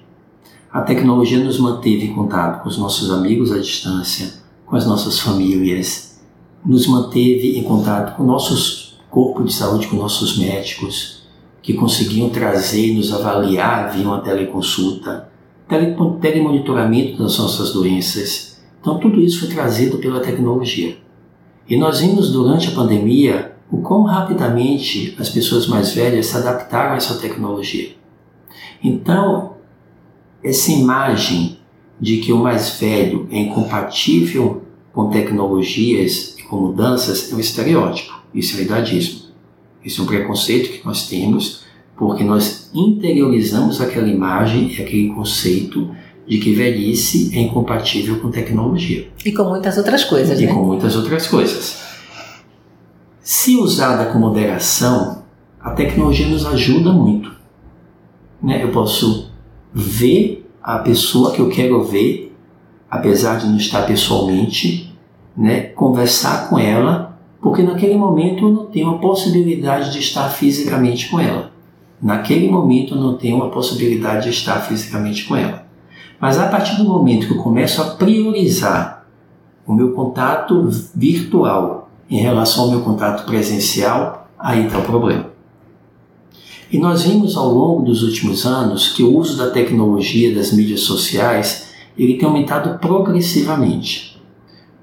A 0.70 0.82
tecnologia 0.82 1.42
nos 1.42 1.58
manteve 1.58 2.04
em 2.04 2.12
contato 2.12 2.62
com 2.62 2.68
os 2.68 2.76
nossos 2.76 3.10
amigos 3.10 3.50
à 3.50 3.56
distância, 3.56 4.34
com 4.66 4.76
as 4.76 4.86
nossas 4.86 5.18
famílias, 5.18 6.20
nos 6.62 6.86
manteve 6.86 7.58
em 7.58 7.62
contato 7.62 8.14
com 8.14 8.24
o 8.24 8.26
nosso 8.26 8.98
corpo 9.08 9.42
de 9.42 9.54
saúde, 9.54 9.86
com 9.86 9.96
nossos 9.96 10.36
médicos, 10.36 11.22
que 11.62 11.72
conseguiam 11.72 12.28
trazer 12.28 12.88
e 12.88 12.94
nos 12.94 13.10
avaliar 13.10 13.90
via 13.90 14.06
uma 14.06 14.20
teleconsulta, 14.20 15.30
telemonitoramento 16.20 17.22
das 17.22 17.38
nossas 17.38 17.72
doenças, 17.72 18.54
então, 18.84 18.98
tudo 18.98 19.18
isso 19.18 19.40
foi 19.40 19.48
trazido 19.48 19.96
pela 19.96 20.20
tecnologia. 20.20 20.98
E 21.68 21.76
nós 21.76 22.00
vimos 22.00 22.30
durante 22.30 22.68
a 22.68 22.72
pandemia 22.72 23.56
o 23.70 23.78
quão 23.78 24.02
rapidamente 24.02 25.16
as 25.18 25.28
pessoas 25.28 25.66
mais 25.66 25.92
velhas 25.92 26.26
se 26.26 26.36
adaptaram 26.36 26.92
a 26.92 26.96
essa 26.96 27.14
tecnologia. 27.14 27.92
Então, 28.82 29.54
essa 30.42 30.70
imagem 30.70 31.58
de 31.98 32.18
que 32.18 32.32
o 32.32 32.38
mais 32.38 32.78
velho 32.78 33.26
é 33.30 33.38
incompatível 33.38 34.62
com 34.92 35.08
tecnologias 35.08 36.36
e 36.38 36.42
com 36.42 36.56
mudanças 36.56 37.32
é 37.32 37.34
um 37.34 37.40
estereótipo, 37.40 38.12
isso 38.34 38.58
é 38.58 38.62
idadismo. 38.62 39.24
Isso 39.84 40.00
é 40.00 40.04
um 40.04 40.06
preconceito 40.06 40.70
que 40.70 40.84
nós 40.84 41.08
temos 41.08 41.64
porque 41.96 42.24
nós 42.24 42.70
interiorizamos 42.74 43.80
aquela 43.80 44.08
imagem 44.08 44.68
e 44.68 44.82
aquele 44.82 45.08
conceito 45.10 45.94
de 46.26 46.38
que 46.38 46.54
velhice 46.54 47.30
é 47.34 47.40
incompatível 47.40 48.18
com 48.20 48.30
tecnologia. 48.30 49.08
E 49.24 49.32
com 49.32 49.44
muitas 49.44 49.76
outras 49.76 50.04
coisas, 50.04 50.40
e 50.40 50.46
né? 50.46 50.52
com 50.52 50.64
muitas 50.64 50.96
outras 50.96 51.26
coisas. 51.26 51.82
Se 53.20 53.56
usada 53.56 54.06
com 54.06 54.18
moderação, 54.18 55.22
a 55.60 55.70
tecnologia 55.70 56.26
nos 56.26 56.44
ajuda 56.46 56.92
muito. 56.92 57.32
Né? 58.42 58.62
Eu 58.62 58.70
posso 58.70 59.30
ver 59.72 60.46
a 60.62 60.78
pessoa 60.78 61.32
que 61.32 61.40
eu 61.40 61.48
quero 61.48 61.82
ver, 61.84 62.34
apesar 62.90 63.38
de 63.38 63.46
não 63.46 63.56
estar 63.56 63.86
pessoalmente, 63.86 64.94
né? 65.36 65.60
conversar 65.60 66.48
com 66.48 66.58
ela, 66.58 67.18
porque 67.40 67.62
naquele 67.62 67.96
momento 67.96 68.46
eu 68.46 68.52
não 68.52 68.66
tenho 68.66 68.90
a 68.90 68.98
possibilidade 68.98 69.92
de 69.92 69.98
estar 69.98 70.28
fisicamente 70.30 71.08
com 71.08 71.20
ela. 71.20 71.52
Naquele 72.00 72.50
momento 72.50 72.94
eu 72.94 73.00
não 73.00 73.16
tenho 73.16 73.42
a 73.42 73.50
possibilidade 73.50 74.24
de 74.24 74.30
estar 74.30 74.60
fisicamente 74.60 75.24
com 75.24 75.36
ela. 75.36 75.66
Mas 76.20 76.38
a 76.38 76.48
partir 76.48 76.76
do 76.76 76.84
momento 76.84 77.26
que 77.26 77.32
eu 77.34 77.42
começo 77.42 77.82
a 77.82 77.86
priorizar 77.86 79.06
o 79.66 79.72
meu 79.72 79.92
contato 79.92 80.68
virtual 80.94 81.90
em 82.08 82.18
relação 82.18 82.64
ao 82.64 82.70
meu 82.70 82.80
contato 82.80 83.24
presencial, 83.24 84.28
aí 84.38 84.66
está 84.66 84.78
o 84.78 84.82
problema. 84.82 85.30
E 86.70 86.78
nós 86.78 87.02
vimos 87.02 87.36
ao 87.36 87.52
longo 87.52 87.82
dos 87.82 88.02
últimos 88.02 88.44
anos 88.44 88.88
que 88.88 89.02
o 89.02 89.16
uso 89.16 89.36
da 89.36 89.50
tecnologia, 89.50 90.34
das 90.34 90.52
mídias 90.52 90.80
sociais, 90.80 91.68
ele 91.96 92.14
tem 92.14 92.26
aumentado 92.26 92.78
progressivamente. 92.78 94.20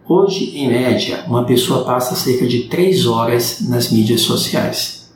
Hoje, 0.07 0.57
em 0.57 0.67
média, 0.67 1.23
uma 1.27 1.43
pessoa 1.45 1.83
passa 1.83 2.15
cerca 2.15 2.47
de 2.47 2.63
3 2.63 3.05
horas 3.05 3.61
nas 3.67 3.91
mídias 3.91 4.21
sociais. 4.21 5.11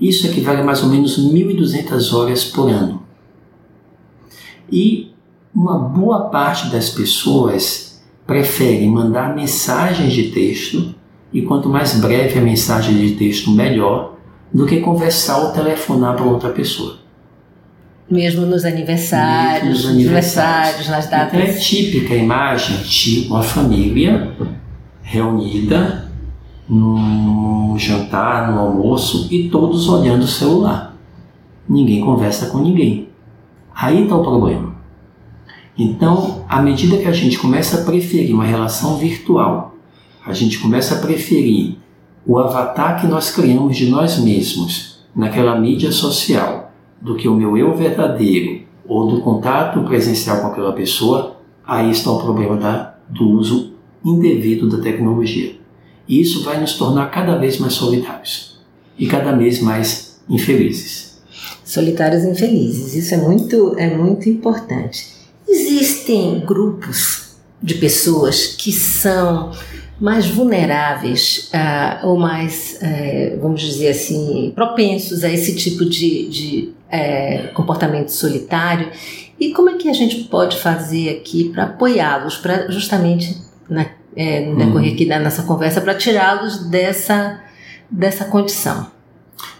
Isso 0.00 0.26
equivale 0.26 0.60
a 0.60 0.64
mais 0.64 0.82
ou 0.82 0.88
menos 0.88 1.18
1.200 1.18 2.12
horas 2.12 2.44
por 2.44 2.68
ano. 2.68 3.02
E 4.70 5.12
uma 5.58 5.76
boa 5.76 6.28
parte 6.28 6.68
das 6.68 6.88
pessoas 6.88 8.00
prefere 8.24 8.86
mandar 8.86 9.34
mensagens 9.34 10.12
de 10.12 10.30
texto 10.30 10.94
e 11.32 11.42
quanto 11.42 11.68
mais 11.68 11.98
breve 11.98 12.38
a 12.38 12.42
mensagem 12.42 12.96
de 12.96 13.16
texto, 13.16 13.50
melhor, 13.50 14.14
do 14.54 14.64
que 14.64 14.78
conversar 14.78 15.38
ou 15.38 15.50
telefonar 15.50 16.14
para 16.14 16.24
outra 16.24 16.50
pessoa. 16.50 16.98
Mesmo 18.08 18.46
nos 18.46 18.64
aniversários, 18.64 19.82
nos 19.82 19.86
aniversários. 19.92 20.88
nas 20.88 21.10
datas. 21.10 21.34
Então 21.34 21.40
é 21.40 21.52
típica 21.52 22.14
a 22.14 22.16
imagem 22.16 22.76
de 22.76 23.26
uma 23.26 23.42
família 23.42 24.32
reunida 25.02 26.08
num 26.68 27.76
jantar, 27.76 28.52
no 28.52 28.60
almoço 28.60 29.26
e 29.28 29.48
todos 29.48 29.88
olhando 29.88 30.22
o 30.22 30.28
celular. 30.28 30.96
Ninguém 31.68 32.00
conversa 32.00 32.46
com 32.46 32.58
ninguém. 32.58 33.08
Aí 33.74 34.04
está 34.04 34.14
o 34.14 34.22
problema. 34.22 34.67
Então, 35.78 36.44
à 36.48 36.60
medida 36.60 36.96
que 36.96 37.06
a 37.06 37.12
gente 37.12 37.38
começa 37.38 37.80
a 37.80 37.84
preferir 37.84 38.34
uma 38.34 38.44
relação 38.44 38.98
virtual, 38.98 39.76
a 40.26 40.32
gente 40.32 40.58
começa 40.58 40.96
a 40.96 40.98
preferir 40.98 41.76
o 42.26 42.36
avatar 42.36 43.00
que 43.00 43.06
nós 43.06 43.30
criamos 43.30 43.76
de 43.76 43.88
nós 43.88 44.18
mesmos 44.18 44.98
naquela 45.14 45.58
mídia 45.58 45.92
social 45.92 46.72
do 47.00 47.14
que 47.14 47.28
o 47.28 47.34
meu 47.34 47.56
eu 47.56 47.76
verdadeiro 47.76 48.62
ou 48.88 49.06
do 49.06 49.20
contato 49.20 49.80
presencial 49.84 50.40
com 50.40 50.48
aquela 50.48 50.72
pessoa, 50.72 51.36
aí 51.64 51.92
está 51.92 52.10
o 52.10 52.18
problema 52.18 52.56
da, 52.56 52.94
do 53.08 53.28
uso 53.30 53.74
indevido 54.04 54.68
da 54.68 54.82
tecnologia. 54.82 55.56
E 56.08 56.20
isso 56.20 56.42
vai 56.42 56.60
nos 56.60 56.72
tornar 56.72 57.06
cada 57.10 57.36
vez 57.36 57.58
mais 57.58 57.74
solitários 57.74 58.58
e 58.98 59.06
cada 59.06 59.30
vez 59.32 59.60
mais 59.60 60.20
infelizes. 60.28 61.20
Solitários 61.64 62.24
e 62.24 62.30
infelizes, 62.30 62.94
isso 62.94 63.14
é 63.14 63.18
muito, 63.18 63.78
é 63.78 63.96
muito 63.96 64.28
importante. 64.28 65.17
Existem 65.48 66.40
grupos 66.40 67.36
de 67.62 67.74
pessoas 67.74 68.48
que 68.48 68.70
são 68.70 69.52
mais 70.00 70.26
vulneráveis 70.26 71.50
uh, 71.52 72.06
ou 72.06 72.18
mais, 72.18 72.78
uh, 72.80 73.40
vamos 73.40 73.60
dizer 73.60 73.88
assim, 73.88 74.52
propensos 74.54 75.24
a 75.24 75.30
esse 75.30 75.56
tipo 75.56 75.84
de, 75.84 76.28
de 76.28 76.72
uh, 76.86 77.52
comportamento 77.52 78.10
solitário. 78.10 78.90
E 79.40 79.52
como 79.52 79.70
é 79.70 79.74
que 79.74 79.88
a 79.88 79.92
gente 79.92 80.24
pode 80.24 80.56
fazer 80.58 81.10
aqui 81.10 81.48
para 81.48 81.64
apoiá-los, 81.64 82.36
para 82.36 82.70
justamente 82.70 83.36
na, 83.68 83.86
é, 84.16 84.46
no 84.46 84.56
decorrer 84.56 84.94
aqui 84.94 85.06
da 85.06 85.18
nossa 85.18 85.42
conversa, 85.42 85.80
para 85.80 85.94
tirá-los 85.94 86.68
dessa, 86.68 87.40
dessa 87.90 88.24
condição? 88.24 88.88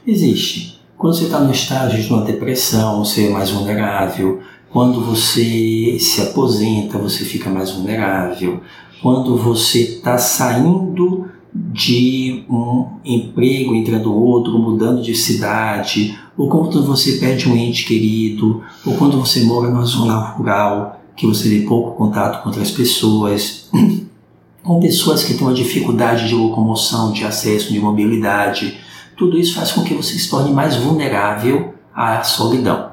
Existe. 0.07 0.81
Quando 0.97 1.15
você 1.15 1.25
está 1.25 1.39
no 1.39 1.53
estágio 1.53 2.03
de 2.03 2.13
uma 2.13 2.25
depressão, 2.25 3.05
você 3.05 3.27
é 3.27 3.31
mais 3.31 3.51
vulnerável. 3.51 4.43
Quando 4.71 5.01
você 5.01 5.99
se 5.99 6.21
aposenta, 6.21 6.99
você 6.99 7.25
fica 7.25 7.49
mais 7.49 7.71
vulnerável 7.71 8.61
quando 9.03 9.37
você 9.37 9.81
está 9.81 10.19
saindo 10.19 11.27
de 11.55 12.45
um 12.49 12.87
emprego, 13.05 13.75
entrando 13.75 14.15
outro, 14.15 14.59
mudando 14.59 15.03
de 15.03 15.15
cidade, 15.15 16.19
ou 16.37 16.49
quando 16.49 16.85
você 16.85 17.13
perde 17.13 17.49
um 17.49 17.57
ente 17.57 17.85
querido, 17.85 18.63
ou 18.85 18.95
quando 18.95 19.19
você 19.19 19.45
mora 19.45 19.71
numa 19.71 19.85
zona 19.85 20.19
rural, 20.19 21.01
que 21.17 21.27
você 21.27 21.49
tem 21.49 21.67
pouco 21.67 21.97
contato 21.97 22.43
com 22.43 22.49
outras 22.49 22.71
pessoas, 22.71 23.69
com 24.63 24.81
pessoas 24.81 25.25
que 25.25 25.35
têm 25.35 25.47
uma 25.47 25.55
dificuldade 25.55 26.29
de 26.29 26.35
locomoção, 26.35 27.13
de 27.13 27.25
acesso, 27.25 27.73
de 27.73 27.81
mobilidade. 27.81 28.79
Tudo 29.17 29.39
isso 29.39 29.55
faz 29.55 29.73
com 29.73 29.83
que 29.83 29.95
você 29.95 30.19
se 30.19 30.29
torne 30.29 30.53
mais 30.53 30.77
vulnerável 30.77 31.75
à 31.95 32.23
solidão. 32.23 32.88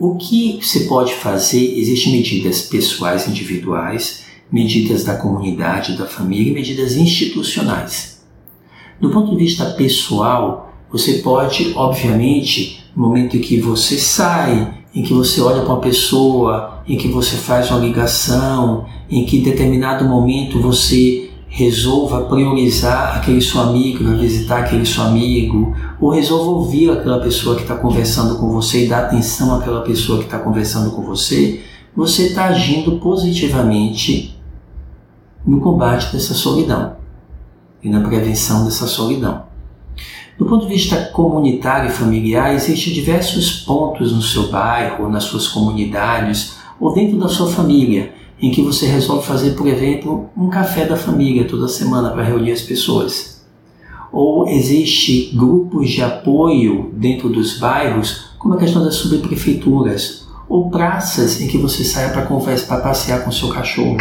O 0.00 0.14
que 0.14 0.58
você 0.62 0.80
pode 0.84 1.12
fazer? 1.12 1.78
Existem 1.78 2.14
medidas 2.14 2.62
pessoais 2.62 3.28
individuais 3.28 4.24
medidas 4.50 5.04
da 5.04 5.14
comunidade, 5.14 5.96
da 5.96 6.06
família 6.06 6.50
e 6.50 6.54
medidas 6.54 6.96
institucionais. 6.96 8.22
Do 8.98 9.10
ponto 9.10 9.30
de 9.30 9.36
vista 9.36 9.64
pessoal, 9.66 10.74
você 10.90 11.18
pode, 11.18 11.72
obviamente, 11.76 12.82
no 12.96 13.06
momento 13.06 13.36
em 13.36 13.40
que 13.40 13.60
você 13.60 13.96
sai, 13.96 14.74
em 14.94 15.02
que 15.02 15.12
você 15.12 15.40
olha 15.40 15.62
para 15.62 15.74
uma 15.74 15.80
pessoa, 15.80 16.82
em 16.88 16.96
que 16.96 17.08
você 17.08 17.36
faz 17.36 17.70
uma 17.70 17.78
ligação, 17.78 18.86
em 19.08 19.24
que 19.24 19.36
em 19.36 19.42
determinado 19.42 20.04
momento 20.04 20.60
você 20.60 21.29
resolva 21.50 22.22
priorizar 22.22 23.18
aquele 23.18 23.42
seu 23.42 23.60
amigo, 23.60 24.04
visitar 24.16 24.60
aquele 24.60 24.86
seu 24.86 25.02
amigo, 25.02 25.76
ou 26.00 26.10
resolva 26.10 26.50
ouvir 26.50 26.90
aquela 26.90 27.20
pessoa 27.20 27.56
que 27.56 27.62
está 27.62 27.74
conversando 27.74 28.38
com 28.38 28.48
você 28.50 28.84
e 28.84 28.88
dar 28.88 29.06
atenção 29.06 29.56
àquela 29.56 29.80
pessoa 29.80 30.20
que 30.20 30.26
está 30.26 30.38
conversando 30.38 30.92
com 30.92 31.02
você, 31.02 31.60
você 31.94 32.28
está 32.28 32.44
agindo 32.44 33.00
positivamente 33.00 34.40
no 35.44 35.60
combate 35.60 36.12
dessa 36.12 36.34
solidão 36.34 36.96
e 37.82 37.90
na 37.90 38.00
prevenção 38.00 38.64
dessa 38.64 38.86
solidão. 38.86 39.42
Do 40.38 40.46
ponto 40.46 40.66
de 40.66 40.72
vista 40.72 40.96
comunitário 41.06 41.90
e 41.90 41.92
familiar, 41.92 42.54
existem 42.54 42.94
diversos 42.94 43.50
pontos 43.64 44.12
no 44.12 44.22
seu 44.22 44.48
bairro, 44.48 45.08
nas 45.08 45.24
suas 45.24 45.48
comunidades 45.48 46.54
ou 46.78 46.94
dentro 46.94 47.18
da 47.18 47.28
sua 47.28 47.50
família 47.50 48.14
em 48.40 48.50
que 48.50 48.62
você 48.62 48.86
resolve 48.86 49.26
fazer, 49.26 49.52
por 49.52 49.66
exemplo, 49.66 50.30
um 50.36 50.48
café 50.48 50.86
da 50.86 50.96
família 50.96 51.46
toda 51.46 51.68
semana 51.68 52.10
para 52.10 52.24
reunir 52.24 52.52
as 52.52 52.62
pessoas. 52.62 53.44
Ou 54.12 54.48
existe 54.48 55.30
grupos 55.34 55.90
de 55.90 56.02
apoio 56.02 56.90
dentro 56.94 57.28
dos 57.28 57.58
bairros, 57.58 58.30
como 58.38 58.54
a 58.54 58.58
questão 58.58 58.82
das 58.82 58.96
subprefeituras, 58.96 60.26
ou 60.48 60.70
praças 60.70 61.40
em 61.40 61.46
que 61.46 61.58
você 61.58 61.84
saia 61.84 62.10
para 62.10 62.26
conversa, 62.26 62.66
para 62.66 62.80
passear 62.80 63.22
com 63.24 63.30
seu 63.30 63.48
cachorro 63.50 63.96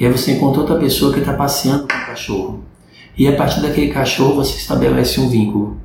e 0.00 0.06
aí 0.06 0.10
você 0.10 0.32
encontra 0.32 0.62
outra 0.62 0.78
pessoa 0.78 1.12
que 1.12 1.20
está 1.20 1.34
passeando 1.34 1.80
com 1.80 1.94
o 1.94 2.06
cachorro. 2.06 2.60
E 3.18 3.28
a 3.28 3.36
partir 3.36 3.60
daquele 3.60 3.92
cachorro 3.92 4.36
você 4.36 4.56
estabelece 4.56 5.20
um 5.20 5.28
vínculo. 5.28 5.76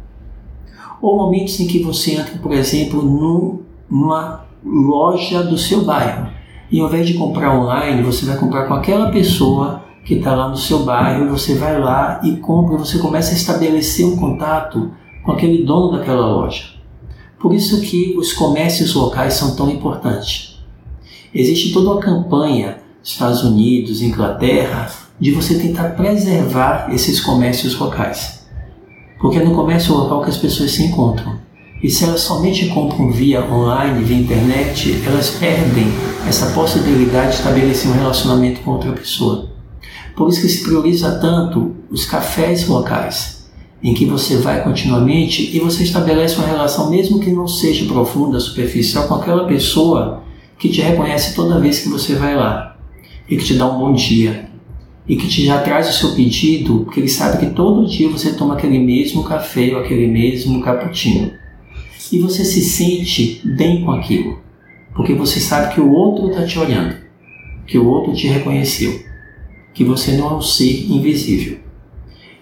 Ou 1.02 1.18
momentos 1.18 1.60
em 1.60 1.68
que 1.68 1.84
você 1.84 2.14
entra, 2.14 2.38
por 2.38 2.54
exemplo, 2.54 3.02
num, 3.02 3.60
numa 3.90 4.46
loja 4.64 5.44
do 5.44 5.58
seu 5.58 5.84
bairro. 5.84 6.30
E 6.72 6.80
ao 6.80 6.88
invés 6.88 7.08
de 7.08 7.14
comprar 7.14 7.58
online, 7.58 8.02
você 8.02 8.26
vai 8.26 8.38
comprar 8.38 8.68
com 8.68 8.74
aquela 8.74 9.12
pessoa 9.12 9.84
que 10.04 10.16
está 10.16 10.36
lá 10.36 10.50
no 10.50 10.58
seu 10.58 10.84
bairro, 10.84 11.30
você 11.30 11.56
vai 11.56 11.80
lá 11.80 12.22
e 12.24 12.38
compra, 12.38 12.78
você 12.78 13.00
começa 13.00 13.32
a 13.32 13.36
estabelecer 13.36 14.06
um 14.06 14.16
contato 14.16 14.92
com 15.24 15.32
aquele 15.32 15.64
dono 15.64 15.98
daquela 15.98 16.28
loja. 16.28 16.76
Por 17.40 17.54
isso 17.54 17.82
que 17.82 18.16
os 18.18 18.34
comércios 18.34 18.94
locais 18.94 19.34
são 19.34 19.56
tão 19.56 19.70
importantes. 19.70 20.60
Existe 21.34 21.74
toda 21.74 21.92
uma 21.92 22.00
campanha 22.00 22.78
Estados 23.04 23.44
Unidos, 23.44 24.02
Inglaterra, 24.02 24.90
de 25.20 25.32
você 25.32 25.60
tentar 25.60 25.96
preservar 25.96 26.88
esses 26.92 27.20
comércios 27.20 27.78
locais. 27.78 28.48
Porque 29.20 29.38
é 29.38 29.44
no 29.44 29.54
comércio 29.54 29.94
local 29.94 30.24
que 30.24 30.30
as 30.30 30.38
pessoas 30.38 30.72
se 30.72 30.84
encontram. 30.84 31.45
E 31.86 31.90
se 31.92 32.04
elas 32.04 32.22
somente 32.22 32.66
compram 32.70 33.12
via 33.12 33.46
online, 33.46 34.04
via 34.04 34.18
internet, 34.18 35.04
elas 35.06 35.30
perdem 35.30 35.86
essa 36.28 36.48
possibilidade 36.48 37.34
de 37.34 37.36
estabelecer 37.36 37.92
um 37.92 37.94
relacionamento 37.94 38.62
com 38.62 38.72
outra 38.72 38.92
pessoa. 38.92 39.52
Por 40.16 40.28
isso 40.28 40.42
que 40.42 40.50
se 40.50 40.64
prioriza 40.64 41.20
tanto 41.20 41.76
os 41.92 42.04
cafés 42.04 42.68
locais, 42.68 43.48
em 43.84 43.94
que 43.94 44.04
você 44.04 44.38
vai 44.38 44.64
continuamente 44.64 45.56
e 45.56 45.60
você 45.60 45.84
estabelece 45.84 46.38
uma 46.38 46.48
relação, 46.48 46.90
mesmo 46.90 47.20
que 47.20 47.30
não 47.30 47.48
seja 47.48 47.86
profunda, 47.86 48.40
superficial, 48.40 49.08
com 49.08 49.14
aquela 49.14 49.46
pessoa 49.46 50.24
que 50.58 50.70
te 50.70 50.82
reconhece 50.82 51.36
toda 51.36 51.60
vez 51.60 51.82
que 51.82 51.90
você 51.90 52.16
vai 52.16 52.36
lá 52.36 52.78
e 53.30 53.38
que 53.38 53.46
te 53.46 53.54
dá 53.54 53.68
um 53.68 53.78
bom 53.78 53.94
dia 53.94 54.50
e 55.08 55.16
que 55.16 55.28
te 55.28 55.46
já 55.46 55.62
traz 55.62 55.88
o 55.88 55.94
seu 55.94 56.16
pedido, 56.16 56.80
porque 56.80 57.00
ele 57.00 57.08
sabe 57.08 57.46
que 57.46 57.54
todo 57.54 57.88
dia 57.88 58.10
você 58.10 58.34
toma 58.34 58.56
aquele 58.56 58.80
mesmo 58.80 59.24
café 59.24 59.72
ou 59.76 59.82
aquele 59.82 60.08
mesmo 60.08 60.62
cappuccino. 60.62 61.45
E 62.12 62.20
você 62.20 62.46
se 62.46 62.62
sente 62.62 63.42
bem 63.44 63.84
com 63.84 63.92
aquilo, 63.92 64.40
porque 64.96 65.14
você 65.14 65.40
sabe 65.40 65.74
que 65.74 65.82
o 65.82 65.92
outro 65.92 66.30
está 66.30 66.46
te 66.46 66.60
olhando, 66.60 66.96
que 67.66 67.78
o 67.78 67.88
outro 67.88 68.14
te 68.14 68.28
reconheceu, 68.28 69.04
que 69.74 69.84
você 69.84 70.14
não 70.14 70.30
é 70.30 70.34
um 70.36 70.42
ser 70.42 70.86
invisível. 70.90 71.58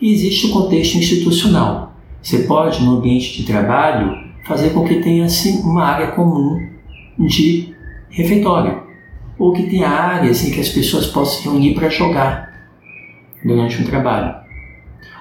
E 0.02 0.14
existe 0.14 0.48
o 0.48 0.52
contexto 0.52 0.98
institucional. 0.98 1.96
Você 2.22 2.40
pode, 2.40 2.84
no 2.84 2.98
ambiente 2.98 3.38
de 3.38 3.44
trabalho, 3.44 4.18
fazer 4.46 4.72
com 4.72 4.86
que 4.86 5.02
tenha 5.02 5.26
assim, 5.26 5.62
uma 5.62 5.86
área 5.86 6.08
comum 6.12 6.58
de 7.18 7.74
refeitório 8.10 8.84
ou 9.38 9.52
que 9.52 9.64
tenha 9.64 9.90
áreas 9.90 10.46
em 10.46 10.52
que 10.52 10.60
as 10.60 10.70
pessoas 10.70 11.08
possam 11.08 11.42
se 11.42 11.44
reunir 11.44 11.74
para 11.74 11.90
jogar 11.90 12.54
durante 13.44 13.82
um 13.82 13.86
trabalho, 13.86 14.36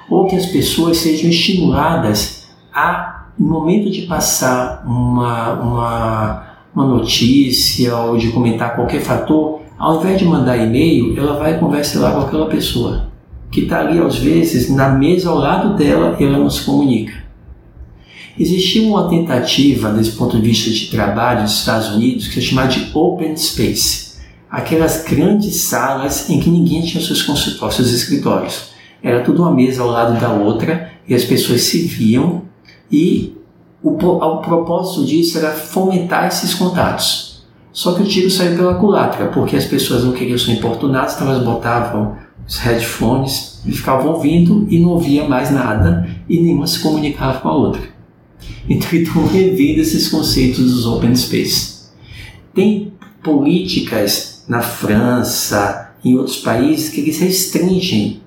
ou 0.09 0.27
que 0.27 0.37
as 0.37 0.47
pessoas 0.47 0.99
sejam 0.99 1.31
estimuladas 1.31 2.49
a, 2.73 3.12
no 3.39 3.49
momento 3.49 3.91
de 3.91 4.03
passar 4.03 4.83
uma, 4.87 5.53
uma, 5.55 6.47
uma 6.75 6.87
notícia 6.87 7.97
ou 7.97 8.17
de 8.17 8.29
comentar 8.29 8.75
qualquer 8.75 9.01
fator, 9.01 9.61
ao 9.79 10.01
invés 10.01 10.19
de 10.19 10.25
mandar 10.25 10.57
e-mail, 10.57 11.19
ela 11.19 11.39
vai 11.39 11.59
conversar 11.59 12.01
lá 12.01 12.13
com 12.13 12.21
aquela 12.21 12.47
pessoa 12.47 13.11
que 13.51 13.63
está 13.63 13.81
ali, 13.81 13.99
às 13.99 14.17
vezes, 14.17 14.71
na 14.71 14.89
mesa 14.89 15.29
ao 15.29 15.37
lado 15.37 15.77
dela 15.77 16.17
ela 16.19 16.39
não 16.39 16.49
se 16.49 16.63
comunica. 16.63 17.23
Existia 18.39 18.83
uma 18.89 19.11
tentativa, 19.11 19.91
desse 19.91 20.13
ponto 20.13 20.41
de 20.41 20.43
vista 20.43 20.71
de 20.71 20.87
trabalho 20.87 21.43
dos 21.43 21.59
Estados 21.59 21.89
Unidos, 21.89 22.29
que 22.29 22.39
é 22.39 22.43
chamada 22.43 22.69
de 22.69 22.91
Open 22.95 23.37
Space. 23.37 24.13
Aquelas 24.51 25.05
grandes 25.05 25.57
salas 25.57 26.31
em 26.31 26.41
que 26.41 26.49
ninguém 26.49 26.83
tinha 26.83 27.05
seus 27.05 27.23
consultórios, 27.23 27.77
seus 27.77 27.93
escritórios. 27.93 28.73
Era 29.03 29.23
tudo 29.23 29.43
uma 29.43 29.53
mesa 29.53 29.83
ao 29.83 29.89
lado 29.89 30.19
da 30.19 30.33
outra 30.33 30.91
e 31.07 31.15
as 31.15 31.25
pessoas 31.25 31.63
se 31.63 31.83
viam 31.83 32.43
e 32.93 33.35
o, 33.83 33.91
o 33.91 34.37
propósito 34.39 35.05
disso 35.05 35.39
era 35.39 35.53
fomentar 35.53 36.29
esses 36.29 36.55
contatos. 36.55 37.43
Só 37.73 37.95
que 37.95 38.03
o 38.03 38.07
tiro 38.07 38.31
saiu 38.31 38.55
pela 38.55 38.75
culatra, 38.75 39.29
porque 39.29 39.57
as 39.57 39.65
pessoas 39.65 40.05
não 40.05 40.13
queriam 40.13 40.37
ser 40.37 40.53
importunadas, 40.53 41.15
então 41.15 41.29
elas 41.29 41.43
botavam 41.43 42.17
os 42.47 42.59
headphones 42.59 43.63
e 43.65 43.73
ficavam 43.73 44.13
ouvindo 44.13 44.67
e 44.69 44.79
não 44.79 44.91
ouvia 44.91 45.27
mais 45.27 45.51
nada 45.51 46.09
e 46.29 46.39
nenhuma 46.41 46.67
se 46.67 46.81
comunicava 46.81 47.41
com 47.41 47.49
a 47.49 47.57
outra. 47.57 47.83
Então 48.69 48.89
estão 48.93 49.27
revendo 49.27 49.81
esses 49.81 50.09
conceitos 50.09 50.71
dos 50.71 50.87
open 50.87 51.15
space. 51.17 51.87
Tem 52.55 52.93
políticas 53.23 54.45
na 54.47 54.61
França, 54.61 55.95
em 56.05 56.17
outros 56.19 56.39
países, 56.39 56.91
que 56.91 57.01
eles 57.01 57.19
restringem 57.21 58.21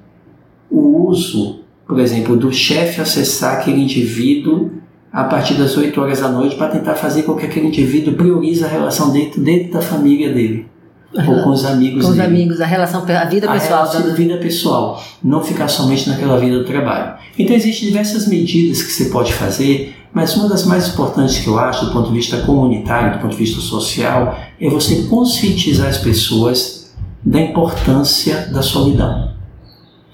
o 0.72 1.08
uso, 1.10 1.60
por 1.88 2.00
exemplo, 2.00 2.36
do 2.36 2.52
chefe 2.52 3.02
acessar 3.02 3.54
aquele 3.60 3.82
indivíduo 3.82 4.72
a 5.12 5.24
partir 5.26 5.54
das 5.54 5.78
8 5.78 6.00
horas 6.02 6.20
da 6.20 6.28
noite 6.30 6.56
para 6.56 6.68
tentar 6.70 6.96
fazer 6.96 7.24
com 7.24 7.36
que 7.36 7.46
aquele 7.46 7.68
indivíduo 7.68 8.14
priorize 8.16 8.64
a 8.64 8.68
relação 8.68 9.12
dentro, 9.12 9.40
dentro 9.42 9.74
da 9.74 9.82
família 9.82 10.34
dele. 10.34 10.68
Ou 11.16 11.44
com 11.44 11.52
os 11.52 11.64
amigos 11.64 12.04
Com 12.04 12.10
os 12.10 12.16
dele. 12.18 12.28
amigos, 12.28 12.60
a 12.60 12.66
relação, 12.66 13.02
a 13.08 13.26
vida 13.26 13.48
A 13.50 13.54
pessoal. 13.54 13.80
relação 13.86 14.02
da- 14.10 14.14
vida 14.14 14.38
pessoal, 14.38 15.02
não 15.24 15.42
ficar 15.42 15.70
somente 15.70 16.10
naquela 16.10 16.38
vida 16.38 16.58
do 16.60 16.66
trabalho. 16.66 17.14
Então 17.40 17.56
existem 17.56 17.88
diversas 17.88 18.28
medidas 18.28 18.84
que 18.84 18.92
você 18.92 19.06
pode 19.06 19.32
fazer, 19.32 19.96
mas 20.12 20.36
uma 20.36 20.50
das 20.50 20.66
mais 20.66 20.90
importantes 20.90 21.40
que 21.40 21.48
eu 21.48 21.58
acho 21.58 21.86
do 21.86 21.92
ponto 21.94 22.10
de 22.10 22.16
vista 22.16 22.38
comunitário, 22.42 23.14
do 23.14 23.20
ponto 23.22 23.32
de 23.32 23.38
vista 23.38 23.62
social, 23.62 24.38
é 24.60 24.70
você 24.70 25.04
conscientizar 25.04 25.88
as 25.88 25.98
pessoas 26.00 26.94
da 27.24 27.40
importância 27.40 28.50
da 28.52 28.62
solidão. 28.62 29.30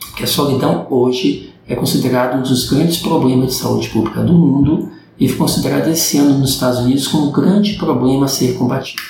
Porque 0.10 0.24
a 0.24 0.28
solidão 0.28 0.86
hoje 0.92 1.51
é 1.68 1.76
considerado 1.76 2.38
um 2.38 2.42
dos 2.42 2.70
grandes 2.70 2.98
problemas 2.98 3.48
de 3.48 3.54
saúde 3.56 3.90
pública 3.90 4.22
do 4.22 4.34
mundo 4.34 4.92
e 5.20 5.28
foi 5.28 5.38
considerado 5.38 5.88
esse 5.90 6.18
ano 6.18 6.40
nos 6.40 6.52
Estados 6.52 6.80
Unidos 6.80 7.08
como 7.08 7.28
um 7.28 7.32
grande 7.32 7.74
problema 7.74 8.26
a 8.26 8.28
ser 8.28 8.56
combatido. 8.56 9.02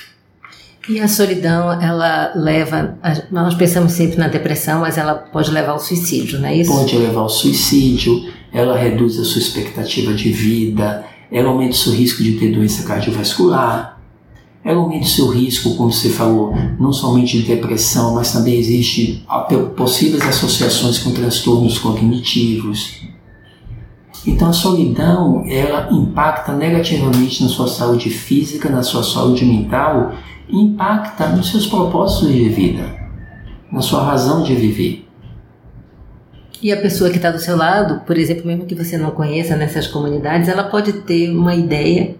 E 0.88 1.00
a 1.00 1.06
solidão, 1.06 1.80
ela 1.80 2.32
leva. 2.34 2.98
Nós 3.30 3.54
pensamos 3.54 3.92
sempre 3.92 4.18
na 4.18 4.26
depressão, 4.26 4.80
mas 4.80 4.98
ela 4.98 5.14
pode 5.14 5.50
levar 5.50 5.72
ao 5.72 5.78
suicídio, 5.78 6.40
não 6.40 6.48
é 6.48 6.56
isso? 6.56 6.72
pode 6.72 6.96
levar 6.98 7.20
ao 7.20 7.28
suicídio, 7.28 8.28
ela 8.52 8.76
reduz 8.76 9.18
a 9.18 9.24
sua 9.24 9.40
expectativa 9.40 10.12
de 10.12 10.32
vida, 10.32 11.04
ela 11.30 11.48
aumenta 11.48 11.72
o 11.72 11.76
seu 11.76 11.92
risco 11.92 12.22
de 12.22 12.32
ter 12.32 12.52
doença 12.52 12.82
cardiovascular, 12.82 14.01
ela 14.64 14.78
aumenta 14.78 15.04
o 15.04 15.08
seu 15.08 15.28
risco, 15.28 15.74
como 15.76 15.90
você 15.92 16.08
falou, 16.08 16.54
não 16.78 16.92
somente 16.92 17.40
de 17.40 17.46
depressão, 17.46 18.14
mas 18.14 18.32
também 18.32 18.54
existe 18.54 19.24
a- 19.28 19.40
possíveis 19.76 20.22
associações 20.22 20.98
com 20.98 21.10
transtornos 21.12 21.78
cognitivos. 21.78 23.02
Então 24.24 24.48
a 24.48 24.52
solidão, 24.52 25.42
ela 25.48 25.88
impacta 25.90 26.52
negativamente 26.52 27.42
na 27.42 27.48
sua 27.48 27.66
saúde 27.66 28.08
física, 28.08 28.68
na 28.70 28.82
sua 28.84 29.02
saúde 29.02 29.44
mental, 29.44 30.12
impacta 30.48 31.28
nos 31.28 31.50
seus 31.50 31.66
propósitos 31.66 32.32
de 32.32 32.48
vida, 32.48 32.84
na 33.70 33.80
sua 33.80 34.04
razão 34.04 34.44
de 34.44 34.54
viver. 34.54 35.08
E 36.62 36.70
a 36.70 36.80
pessoa 36.80 37.10
que 37.10 37.16
está 37.16 37.32
do 37.32 37.40
seu 37.40 37.56
lado, 37.56 38.02
por 38.06 38.16
exemplo, 38.16 38.46
mesmo 38.46 38.66
que 38.66 38.74
você 38.76 38.96
não 38.96 39.10
conheça 39.10 39.56
nessas 39.56 39.88
comunidades, 39.88 40.48
ela 40.48 40.62
pode 40.62 40.92
ter 40.92 41.28
uma 41.34 41.56
ideia 41.56 42.14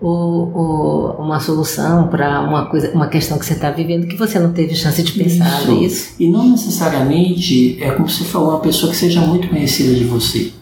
ou, 0.00 1.16
uma 1.18 1.40
solução 1.40 2.08
para 2.08 2.40
uma 2.40 2.66
coisa, 2.66 2.92
uma 2.92 3.08
questão 3.08 3.38
que 3.38 3.46
você 3.46 3.54
está 3.54 3.70
vivendo 3.70 4.06
que 4.06 4.16
você 4.16 4.38
não 4.38 4.52
teve 4.52 4.74
chance 4.74 5.02
de 5.02 5.12
pensar, 5.12 5.62
Isso. 5.62 5.70
é 5.70 5.74
isso? 5.74 6.14
E 6.20 6.28
não 6.28 6.50
necessariamente 6.50 7.82
é 7.82 7.90
como 7.90 8.08
você 8.08 8.24
falou, 8.24 8.50
uma 8.50 8.60
pessoa 8.60 8.90
que 8.90 8.96
seja 8.96 9.20
muito 9.20 9.48
conhecida 9.48 9.94
de 9.94 10.04
você. 10.04 10.52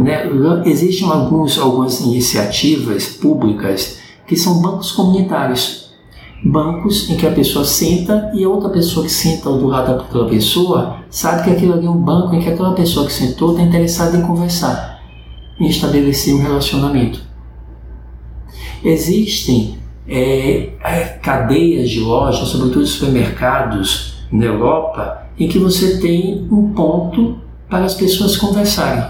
Né? 0.00 0.24
Existem 0.64 1.08
alguns, 1.08 1.58
algumas 1.58 2.00
iniciativas 2.00 3.08
públicas 3.08 3.98
que 4.26 4.36
são 4.36 4.60
bancos 4.62 4.92
comunitários. 4.92 5.82
Bancos 6.44 7.08
em 7.08 7.16
que 7.16 7.26
a 7.26 7.30
pessoa 7.30 7.64
senta 7.64 8.32
e 8.34 8.42
a 8.42 8.48
outra 8.48 8.68
pessoa 8.70 9.06
que 9.06 9.12
senta 9.12 9.48
do 9.50 9.66
lado 9.66 9.96
daquela 9.96 10.28
pessoa 10.28 10.96
sabe 11.08 11.44
que 11.44 11.50
aquilo 11.50 11.74
ali 11.74 11.86
é 11.86 11.90
um 11.90 12.00
banco 12.00 12.34
em 12.34 12.40
que 12.40 12.48
aquela 12.48 12.72
pessoa 12.72 13.06
que 13.06 13.12
sentou 13.12 13.52
está 13.52 13.62
interessada 13.62 14.16
em 14.16 14.22
conversar, 14.22 15.00
em 15.60 15.68
estabelecer 15.68 16.34
um 16.34 16.42
relacionamento. 16.42 17.31
Existem 18.84 19.78
é, 20.08 20.70
é, 20.82 21.18
cadeias 21.22 21.88
de 21.88 22.00
lojas, 22.00 22.48
sobretudo 22.48 22.86
supermercados 22.86 24.14
na 24.30 24.46
Europa, 24.46 25.22
em 25.38 25.48
que 25.48 25.58
você 25.58 25.98
tem 25.98 26.46
um 26.50 26.72
ponto 26.72 27.38
para 27.68 27.84
as 27.84 27.94
pessoas 27.94 28.36
conversarem, 28.36 29.04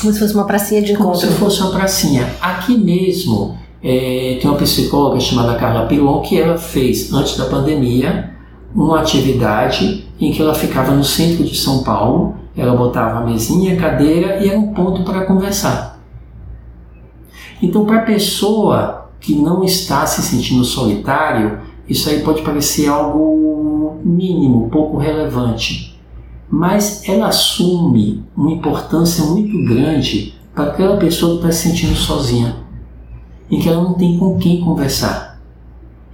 Como 0.00 0.12
se 0.12 0.18
fosse 0.18 0.34
uma 0.34 0.44
pracinha 0.44 0.82
de 0.82 0.94
como 0.94 1.10
encontro. 1.10 1.28
se 1.28 1.34
fosse 1.34 1.60
uma 1.60 1.70
pracinha. 1.70 2.26
Aqui 2.40 2.76
mesmo 2.76 3.56
é, 3.82 4.38
tem 4.40 4.50
uma 4.50 4.58
psicóloga 4.58 5.20
chamada 5.20 5.54
Carla 5.54 5.86
Pilon 5.86 6.20
que 6.20 6.38
ela 6.40 6.58
fez, 6.58 7.12
antes 7.12 7.36
da 7.36 7.46
pandemia, 7.46 8.30
uma 8.74 9.00
atividade 9.00 10.06
em 10.20 10.32
que 10.32 10.40
ela 10.42 10.54
ficava 10.54 10.92
no 10.92 11.04
centro 11.04 11.44
de 11.44 11.56
São 11.56 11.82
Paulo, 11.82 12.34
ela 12.56 12.76
botava 12.76 13.20
a 13.20 13.24
mesinha, 13.24 13.74
a 13.74 13.76
cadeira 13.76 14.44
e 14.44 14.48
era 14.48 14.58
um 14.58 14.72
ponto 14.74 15.02
para 15.02 15.24
conversar. 15.24 15.99
Então, 17.62 17.84
para 17.84 17.98
a 17.98 18.04
pessoa 18.04 19.10
que 19.20 19.34
não 19.34 19.62
está 19.62 20.06
se 20.06 20.22
sentindo 20.22 20.64
solitário, 20.64 21.60
isso 21.88 22.08
aí 22.08 22.20
pode 22.20 22.42
parecer 22.42 22.88
algo 22.88 23.98
mínimo, 24.02 24.70
pouco 24.70 24.96
relevante. 24.96 25.98
Mas 26.48 27.06
ela 27.08 27.28
assume 27.28 28.24
uma 28.36 28.50
importância 28.50 29.24
muito 29.24 29.56
grande 29.64 30.34
para 30.54 30.64
aquela 30.64 30.96
pessoa 30.96 31.32
que 31.32 31.36
está 31.38 31.52
se 31.52 31.68
sentindo 31.68 31.94
sozinha, 31.94 32.56
em 33.50 33.60
que 33.60 33.68
ela 33.68 33.82
não 33.82 33.94
tem 33.94 34.18
com 34.18 34.38
quem 34.38 34.60
conversar. 34.60 35.40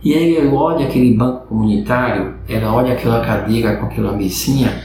E 0.02 0.14
aí 0.14 0.36
ela 0.36 0.52
olha 0.54 0.86
aquele 0.86 1.14
banco 1.14 1.46
comunitário, 1.46 2.34
ela 2.48 2.72
olha 2.72 2.92
aquela 2.92 3.24
cadeira 3.24 3.76
com 3.76 3.86
aquela 3.86 4.12
mesinha, 4.12 4.82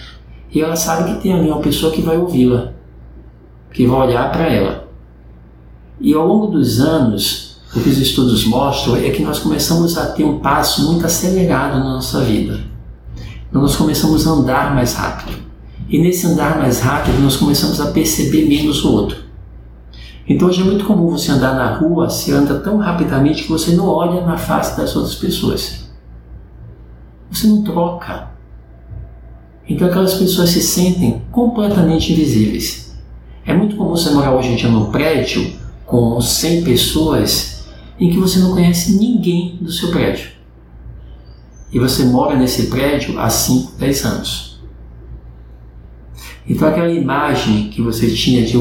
e 0.54 0.62
ela 0.62 0.76
sabe 0.76 1.14
que 1.14 1.22
tem 1.22 1.34
ali 1.34 1.50
uma 1.50 1.62
pessoa 1.62 1.92
que 1.92 2.02
vai 2.02 2.18
ouvi-la, 2.18 2.74
que 3.74 3.86
vai 3.86 4.08
olhar 4.08 4.32
para 4.32 4.48
ela. 4.48 4.81
E 6.02 6.16
ao 6.16 6.28
longo 6.28 6.48
dos 6.48 6.80
anos, 6.80 7.58
o 7.76 7.80
que 7.80 7.88
os 7.88 8.00
estudos 8.00 8.44
mostram 8.46 8.96
é 8.96 9.12
que 9.12 9.22
nós 9.22 9.38
começamos 9.38 9.98
a 9.98 10.08
ter 10.08 10.24
um 10.24 10.40
passo 10.40 10.92
muito 10.92 11.06
acelerado 11.06 11.78
na 11.78 11.94
nossa 11.94 12.22
vida. 12.22 12.60
Então 13.48 13.62
nós 13.62 13.76
começamos 13.76 14.26
a 14.26 14.32
andar 14.32 14.74
mais 14.74 14.96
rápido. 14.96 15.38
E 15.88 16.00
nesse 16.00 16.26
andar 16.26 16.58
mais 16.58 16.80
rápido, 16.80 17.22
nós 17.22 17.36
começamos 17.36 17.80
a 17.80 17.92
perceber 17.92 18.48
menos 18.48 18.84
o 18.84 18.92
outro. 18.92 19.18
Então 20.28 20.48
hoje 20.48 20.62
é 20.62 20.64
muito 20.64 20.86
comum 20.86 21.12
você 21.12 21.32
andar 21.32 21.54
na 21.54 21.76
rua, 21.76 22.10
você 22.10 22.32
anda 22.32 22.60
tão 22.60 22.78
rapidamente 22.78 23.44
que 23.44 23.50
você 23.50 23.74
não 23.76 23.88
olha 23.88 24.26
na 24.26 24.38
face 24.38 24.76
das 24.76 24.96
outras 24.96 25.16
pessoas. 25.16 25.86
Você 27.30 27.46
não 27.46 27.62
troca. 27.62 28.32
Então 29.70 29.88
aquelas 29.88 30.16
pessoas 30.16 30.50
se 30.50 30.62
sentem 30.62 31.22
completamente 31.32 32.12
invisíveis. 32.12 32.96
É 33.46 33.54
muito 33.54 33.76
comum 33.76 33.92
você 33.92 34.10
morar 34.10 34.34
hoje 34.34 34.50
em 34.50 34.56
dia 34.56 34.70
num 34.70 34.92
prédio 34.92 35.61
com 35.92 36.22
100 36.22 36.64
pessoas 36.64 37.66
em 38.00 38.10
que 38.10 38.18
você 38.18 38.40
não 38.40 38.54
conhece 38.54 38.94
ninguém 38.94 39.58
do 39.60 39.70
seu 39.70 39.92
prédio. 39.92 40.30
E 41.72 41.78
você 41.78 42.06
mora 42.06 42.38
nesse 42.38 42.68
prédio 42.68 43.20
há 43.20 43.30
5, 43.30 43.74
10 43.78 44.06
anos. 44.06 44.62
Então 46.48 46.68
aquela 46.70 46.90
imagem 46.90 47.70
que 47.70 47.82
você 47.82 48.10
tinha 48.10 48.46
de 48.46 48.58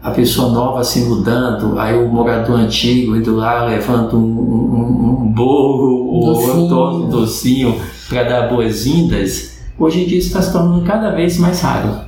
a 0.00 0.12
pessoa 0.12 0.52
nova 0.52 0.84
se 0.84 1.00
mudando, 1.00 1.76
aí 1.80 1.98
o 1.98 2.08
morador 2.08 2.60
antigo 2.60 3.16
indo 3.16 3.34
lá 3.34 3.64
levando 3.64 4.16
um, 4.16 4.20
um, 4.20 5.22
um 5.22 5.32
bolo 5.32 6.06
ou 6.06 6.34
Docinho. 6.34 6.76
um 6.76 7.04
um 7.04 7.08
docinho 7.08 7.80
para 8.08 8.22
dar 8.22 8.48
boas-vindas, 8.48 9.58
hoje 9.76 10.04
em 10.04 10.06
dia 10.06 10.18
está 10.18 10.40
se 10.40 10.52
tornando 10.52 10.84
cada 10.84 11.10
vez 11.10 11.36
mais 11.38 11.60
raro. 11.60 12.07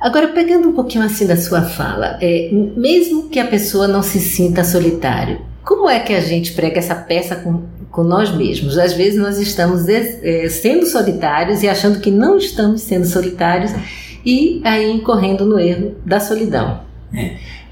Agora, 0.00 0.28
pegando 0.28 0.68
um 0.68 0.72
pouquinho 0.72 1.04
assim 1.04 1.26
da 1.26 1.36
sua 1.36 1.62
fala, 1.62 2.18
é, 2.20 2.50
mesmo 2.52 3.28
que 3.28 3.38
a 3.38 3.46
pessoa 3.46 3.88
não 3.88 4.02
se 4.02 4.20
sinta 4.20 4.62
solitário, 4.62 5.40
como 5.64 5.88
é 5.88 5.98
que 5.98 6.12
a 6.12 6.20
gente 6.20 6.52
prega 6.52 6.78
essa 6.78 6.94
peça 6.94 7.34
com, 7.36 7.64
com 7.90 8.04
nós 8.04 8.30
mesmos? 8.30 8.78
Às 8.78 8.92
vezes 8.92 9.18
nós 9.18 9.38
estamos 9.38 9.88
é, 9.88 10.48
sendo 10.48 10.86
solitários 10.86 11.62
e 11.62 11.68
achando 11.68 11.98
que 11.98 12.10
não 12.10 12.36
estamos 12.36 12.82
sendo 12.82 13.06
solitários 13.06 13.72
e 14.24 14.60
aí 14.64 14.92
incorrendo 14.92 15.44
no 15.44 15.58
erro 15.58 15.96
da 16.04 16.20
solidão. 16.20 16.80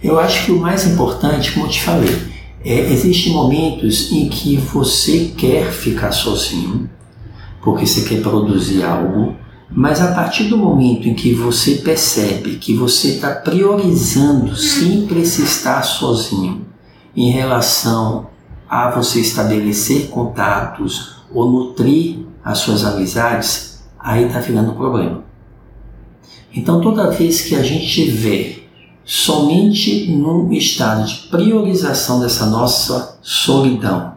Eu 0.03 0.19
acho 0.19 0.47
que 0.47 0.53
o 0.53 0.59
mais 0.59 0.87
importante, 0.87 1.53
como 1.53 1.67
eu 1.67 1.71
te 1.71 1.83
falei, 1.83 2.17
é, 2.65 2.81
existem 2.93 3.33
momentos 3.33 4.11
em 4.11 4.29
que 4.29 4.57
você 4.57 5.33
quer 5.37 5.71
ficar 5.71 6.13
sozinho, 6.13 6.89
porque 7.63 7.87
você 7.87 8.09
quer 8.09 8.23
produzir 8.23 8.83
algo, 8.83 9.37
mas 9.75 10.01
a 10.01 10.13
partir 10.13 10.45
do 10.45 10.57
momento 10.57 11.09
em 11.09 11.15
que 11.15 11.35
você 11.35 11.77
percebe 11.77 12.57
que 12.57 12.75
você 12.75 13.09
está 13.09 13.35
priorizando 13.35 14.55
sempre 14.55 15.27
se 15.27 15.43
estar 15.43 15.83
sozinho 15.83 16.65
em 17.17 17.31
relação 17.31 18.29
a 18.69 18.91
você 18.91 19.21
estabelecer 19.21 20.09
contatos 20.11 21.17
ou 21.33 21.51
nutrir 21.51 22.21
as 22.45 22.59
suas 22.59 22.85
amizades, 22.85 23.83
aí 23.99 24.27
está 24.27 24.39
virando 24.39 24.75
problema. 24.75 25.25
Então 26.55 26.81
toda 26.81 27.11
vez 27.11 27.41
que 27.41 27.57
a 27.57 27.63
gente 27.63 28.09
vê 28.11 28.63
somente 29.05 30.09
num 30.09 30.53
estado 30.53 31.05
de 31.05 31.27
priorização 31.29 32.21
dessa 32.21 32.47
nossa 32.47 33.19
solidão, 33.21 34.14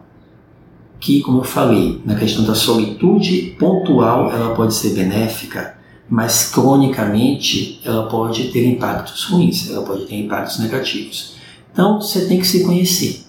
que, 1.00 1.20
como 1.20 1.38
eu 1.38 1.44
falei, 1.44 2.00
na 2.04 2.14
questão 2.14 2.44
da 2.44 2.54
solitude 2.54 3.56
pontual, 3.58 4.32
ela 4.32 4.54
pode 4.54 4.74
ser 4.74 4.94
benéfica, 4.94 5.76
mas 6.08 6.50
cronicamente 6.50 7.80
ela 7.84 8.08
pode 8.08 8.44
ter 8.48 8.66
impactos 8.66 9.24
ruins, 9.24 9.70
ela 9.70 9.84
pode 9.84 10.06
ter 10.06 10.16
impactos 10.16 10.58
negativos. 10.58 11.36
Então 11.72 12.00
você 12.00 12.26
tem 12.26 12.38
que 12.38 12.46
se 12.46 12.64
conhecer, 12.64 13.20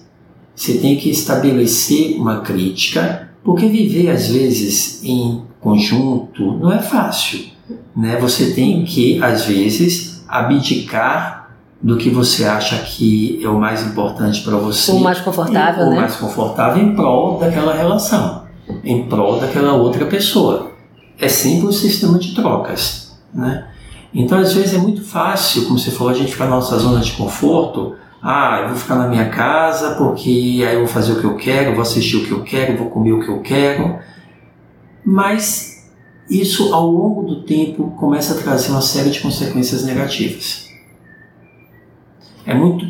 você 0.54 0.78
tem 0.78 0.96
que 0.96 1.10
estabelecer 1.10 2.16
uma 2.16 2.40
crítica, 2.40 3.30
porque 3.44 3.66
viver 3.66 4.10
às 4.10 4.28
vezes 4.28 5.04
em 5.04 5.42
conjunto 5.60 6.58
não 6.58 6.72
é 6.72 6.80
fácil. 6.80 7.50
Né? 7.96 8.18
Você 8.20 8.52
tem 8.52 8.84
que, 8.84 9.22
às 9.22 9.44
vezes, 9.44 10.24
abdicar 10.26 11.39
do 11.82 11.96
que 11.96 12.10
você 12.10 12.44
acha 12.44 12.76
que 12.78 13.40
é 13.42 13.48
o 13.48 13.58
mais 13.58 13.86
importante 13.86 14.42
para 14.42 14.56
você. 14.56 14.92
O 14.92 15.00
mais 15.00 15.20
confortável, 15.20 15.86
e, 15.86 15.90
né? 15.90 15.96
O 15.96 16.00
mais 16.00 16.16
confortável 16.16 16.82
em 16.82 16.94
prol 16.94 17.38
daquela 17.38 17.74
relação, 17.74 18.44
em 18.84 19.08
prol 19.08 19.40
daquela 19.40 19.72
outra 19.72 20.04
pessoa. 20.04 20.72
É 21.18 21.28
sempre 21.28 21.66
um 21.66 21.72
sistema 21.72 22.18
de 22.18 22.34
trocas, 22.34 23.18
né? 23.32 23.66
Então, 24.12 24.38
às 24.38 24.52
vezes 24.52 24.74
é 24.74 24.78
muito 24.78 25.02
fácil, 25.02 25.66
como 25.66 25.78
você 25.78 25.90
falou, 25.90 26.12
a 26.12 26.16
gente 26.16 26.32
ficar 26.32 26.44
na 26.44 26.56
nossa 26.56 26.76
zona 26.78 27.00
de 27.00 27.12
conforto. 27.12 27.94
Ah, 28.22 28.60
eu 28.62 28.68
vou 28.68 28.76
ficar 28.76 28.96
na 28.96 29.06
minha 29.06 29.30
casa 29.30 29.94
porque 29.94 30.62
aí 30.66 30.74
eu 30.74 30.80
vou 30.80 30.88
fazer 30.88 31.12
o 31.12 31.20
que 31.20 31.24
eu 31.24 31.36
quero, 31.36 31.72
vou 31.72 31.82
assistir 31.82 32.16
o 32.16 32.24
que 32.24 32.32
eu 32.32 32.42
quero, 32.42 32.76
vou 32.76 32.90
comer 32.90 33.12
o 33.12 33.20
que 33.20 33.28
eu 33.28 33.40
quero. 33.40 33.98
Mas 35.04 35.88
isso, 36.28 36.74
ao 36.74 36.86
longo 36.90 37.22
do 37.22 37.42
tempo, 37.42 37.94
começa 37.98 38.34
a 38.34 38.42
trazer 38.42 38.72
uma 38.72 38.82
série 38.82 39.10
de 39.10 39.20
consequências 39.20 39.84
negativas. 39.84 40.69
É 42.50 42.54
muito, 42.54 42.84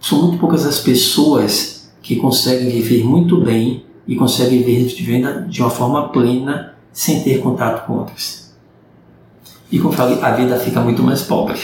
são 0.00 0.20
muito 0.22 0.38
poucas 0.38 0.66
as 0.66 0.80
pessoas 0.80 1.92
que 2.02 2.16
conseguem 2.16 2.68
viver 2.70 3.04
muito 3.04 3.40
bem 3.40 3.84
e 4.04 4.16
conseguem 4.16 4.64
viver 4.64 5.46
de 5.46 5.62
uma 5.62 5.70
forma 5.70 6.08
plena 6.08 6.74
sem 6.92 7.22
ter 7.22 7.38
contato 7.38 7.86
com 7.86 7.98
outras. 7.98 8.52
E 9.70 9.78
como 9.78 9.92
falei, 9.92 10.18
a 10.20 10.32
vida 10.32 10.58
fica 10.58 10.80
muito 10.80 11.04
mais 11.04 11.22
pobre. 11.22 11.56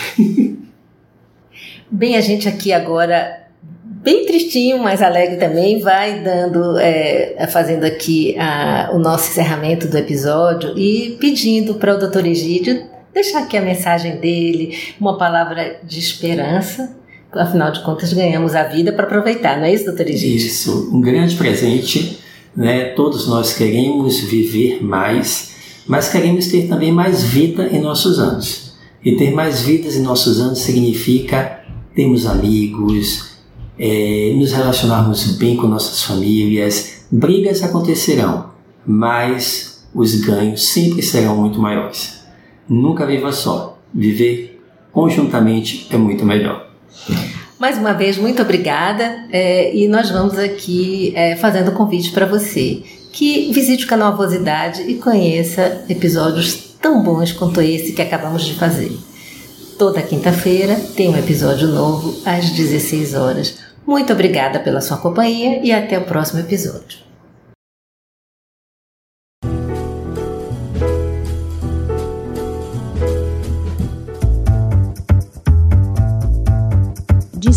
Bem, 1.91 2.15
a 2.15 2.21
gente 2.21 2.49
aqui 2.49 2.73
agora 2.73 3.49
bem 3.83 4.25
tristinho, 4.25 4.79
mas 4.79 5.03
alegre 5.03 5.37
também, 5.37 5.81
vai 5.81 6.21
dando, 6.21 6.79
é, 6.79 7.45
fazendo 7.49 7.83
aqui 7.83 8.39
a, 8.39 8.91
o 8.93 9.01
nosso 9.01 9.33
encerramento 9.33 9.89
do 9.89 9.99
episódio 9.99 10.79
e 10.79 11.17
pedindo 11.19 11.75
para 11.75 11.97
o 11.97 11.99
doutor 11.99 12.25
Egídio 12.25 12.87
deixar 13.13 13.41
aqui 13.41 13.57
a 13.57 13.63
mensagem 13.63 14.19
dele, 14.19 14.79
uma 15.01 15.19
palavra 15.19 15.81
de 15.83 15.99
esperança 15.99 16.95
afinal 17.39 17.71
de 17.73 17.83
contas 17.83 18.13
ganhamos 18.13 18.55
a 18.55 18.65
vida 18.65 18.93
para 18.93 19.05
aproveitar, 19.05 19.57
não 19.57 19.65
é 19.65 19.73
isso, 19.73 19.85
doutor 19.85 20.07
Egídio? 20.09 20.37
Isso, 20.37 20.91
um 20.93 21.01
grande 21.01 21.37
presente, 21.37 22.19
né? 22.57 22.87
Todos 22.87 23.27
nós 23.29 23.53
queremos 23.53 24.21
viver 24.21 24.83
mais, 24.83 25.55
mas 25.87 26.09
queremos 26.09 26.47
ter 26.49 26.69
também 26.69 26.93
mais 26.93 27.23
vida 27.23 27.69
em 27.69 27.81
nossos 27.81 28.19
anos. 28.19 28.75
E 29.05 29.17
ter 29.17 29.31
mais 29.31 29.63
vidas 29.63 29.97
em 29.97 30.03
nossos 30.03 30.41
anos 30.41 30.59
significa 30.59 31.61
termos 31.95 32.27
amigos, 32.27 33.37
é, 33.79 34.33
nos 34.37 34.53
relacionarmos 34.53 35.37
bem 35.39 35.57
com 35.57 35.67
nossas 35.67 36.03
famílias. 36.03 37.05
Brigas 37.11 37.63
acontecerão, 37.63 38.51
mas 38.85 39.87
os 39.95 40.15
ganhos 40.17 40.67
sempre 40.67 41.03
serão 41.03 41.37
muito 41.37 41.61
maiores. 41.61 42.21
Nunca 42.69 43.07
viva 43.07 43.33
só. 43.33 43.79
Viver 43.95 44.61
conjuntamente 44.93 45.87
é 45.91 45.97
muito 45.97 46.25
melhor. 46.25 46.66
Mais 47.59 47.79
uma 47.79 47.93
vez, 47.95 48.19
muito 48.19 48.43
obrigada. 48.43 49.25
É, 49.31 49.75
e 49.75 49.89
nós 49.89 50.11
vamos 50.11 50.39
aqui 50.39 51.13
é, 51.17 51.37
fazendo 51.37 51.73
convite 51.73 52.11
para 52.13 52.27
você 52.27 52.83
que 53.13 53.51
visite 53.51 53.87
o 53.87 53.89
canal 53.89 54.13
Avosidade 54.13 54.83
e 54.83 54.97
conheça 54.97 55.85
episódios 55.89 56.77
tão 56.81 57.03
bons 57.03 57.33
quanto 57.33 57.63
esse 57.63 57.93
que 57.93 58.03
acabamos 58.03 58.45
de 58.45 58.55
fazer. 58.55 58.93
Toda 59.79 60.03
quinta-feira 60.03 60.77
tem 60.95 61.09
um 61.09 61.17
episódio 61.17 61.69
novo 61.69 62.15
às 62.27 62.51
16 62.51 63.15
horas. 63.15 63.57
Muito 63.87 64.13
obrigada 64.13 64.59
pela 64.59 64.81
sua 64.81 64.99
companhia 64.99 65.61
e 65.63 65.73
até 65.73 65.99
o 65.99 66.05
próximo 66.05 66.41
episódio. 66.41 67.06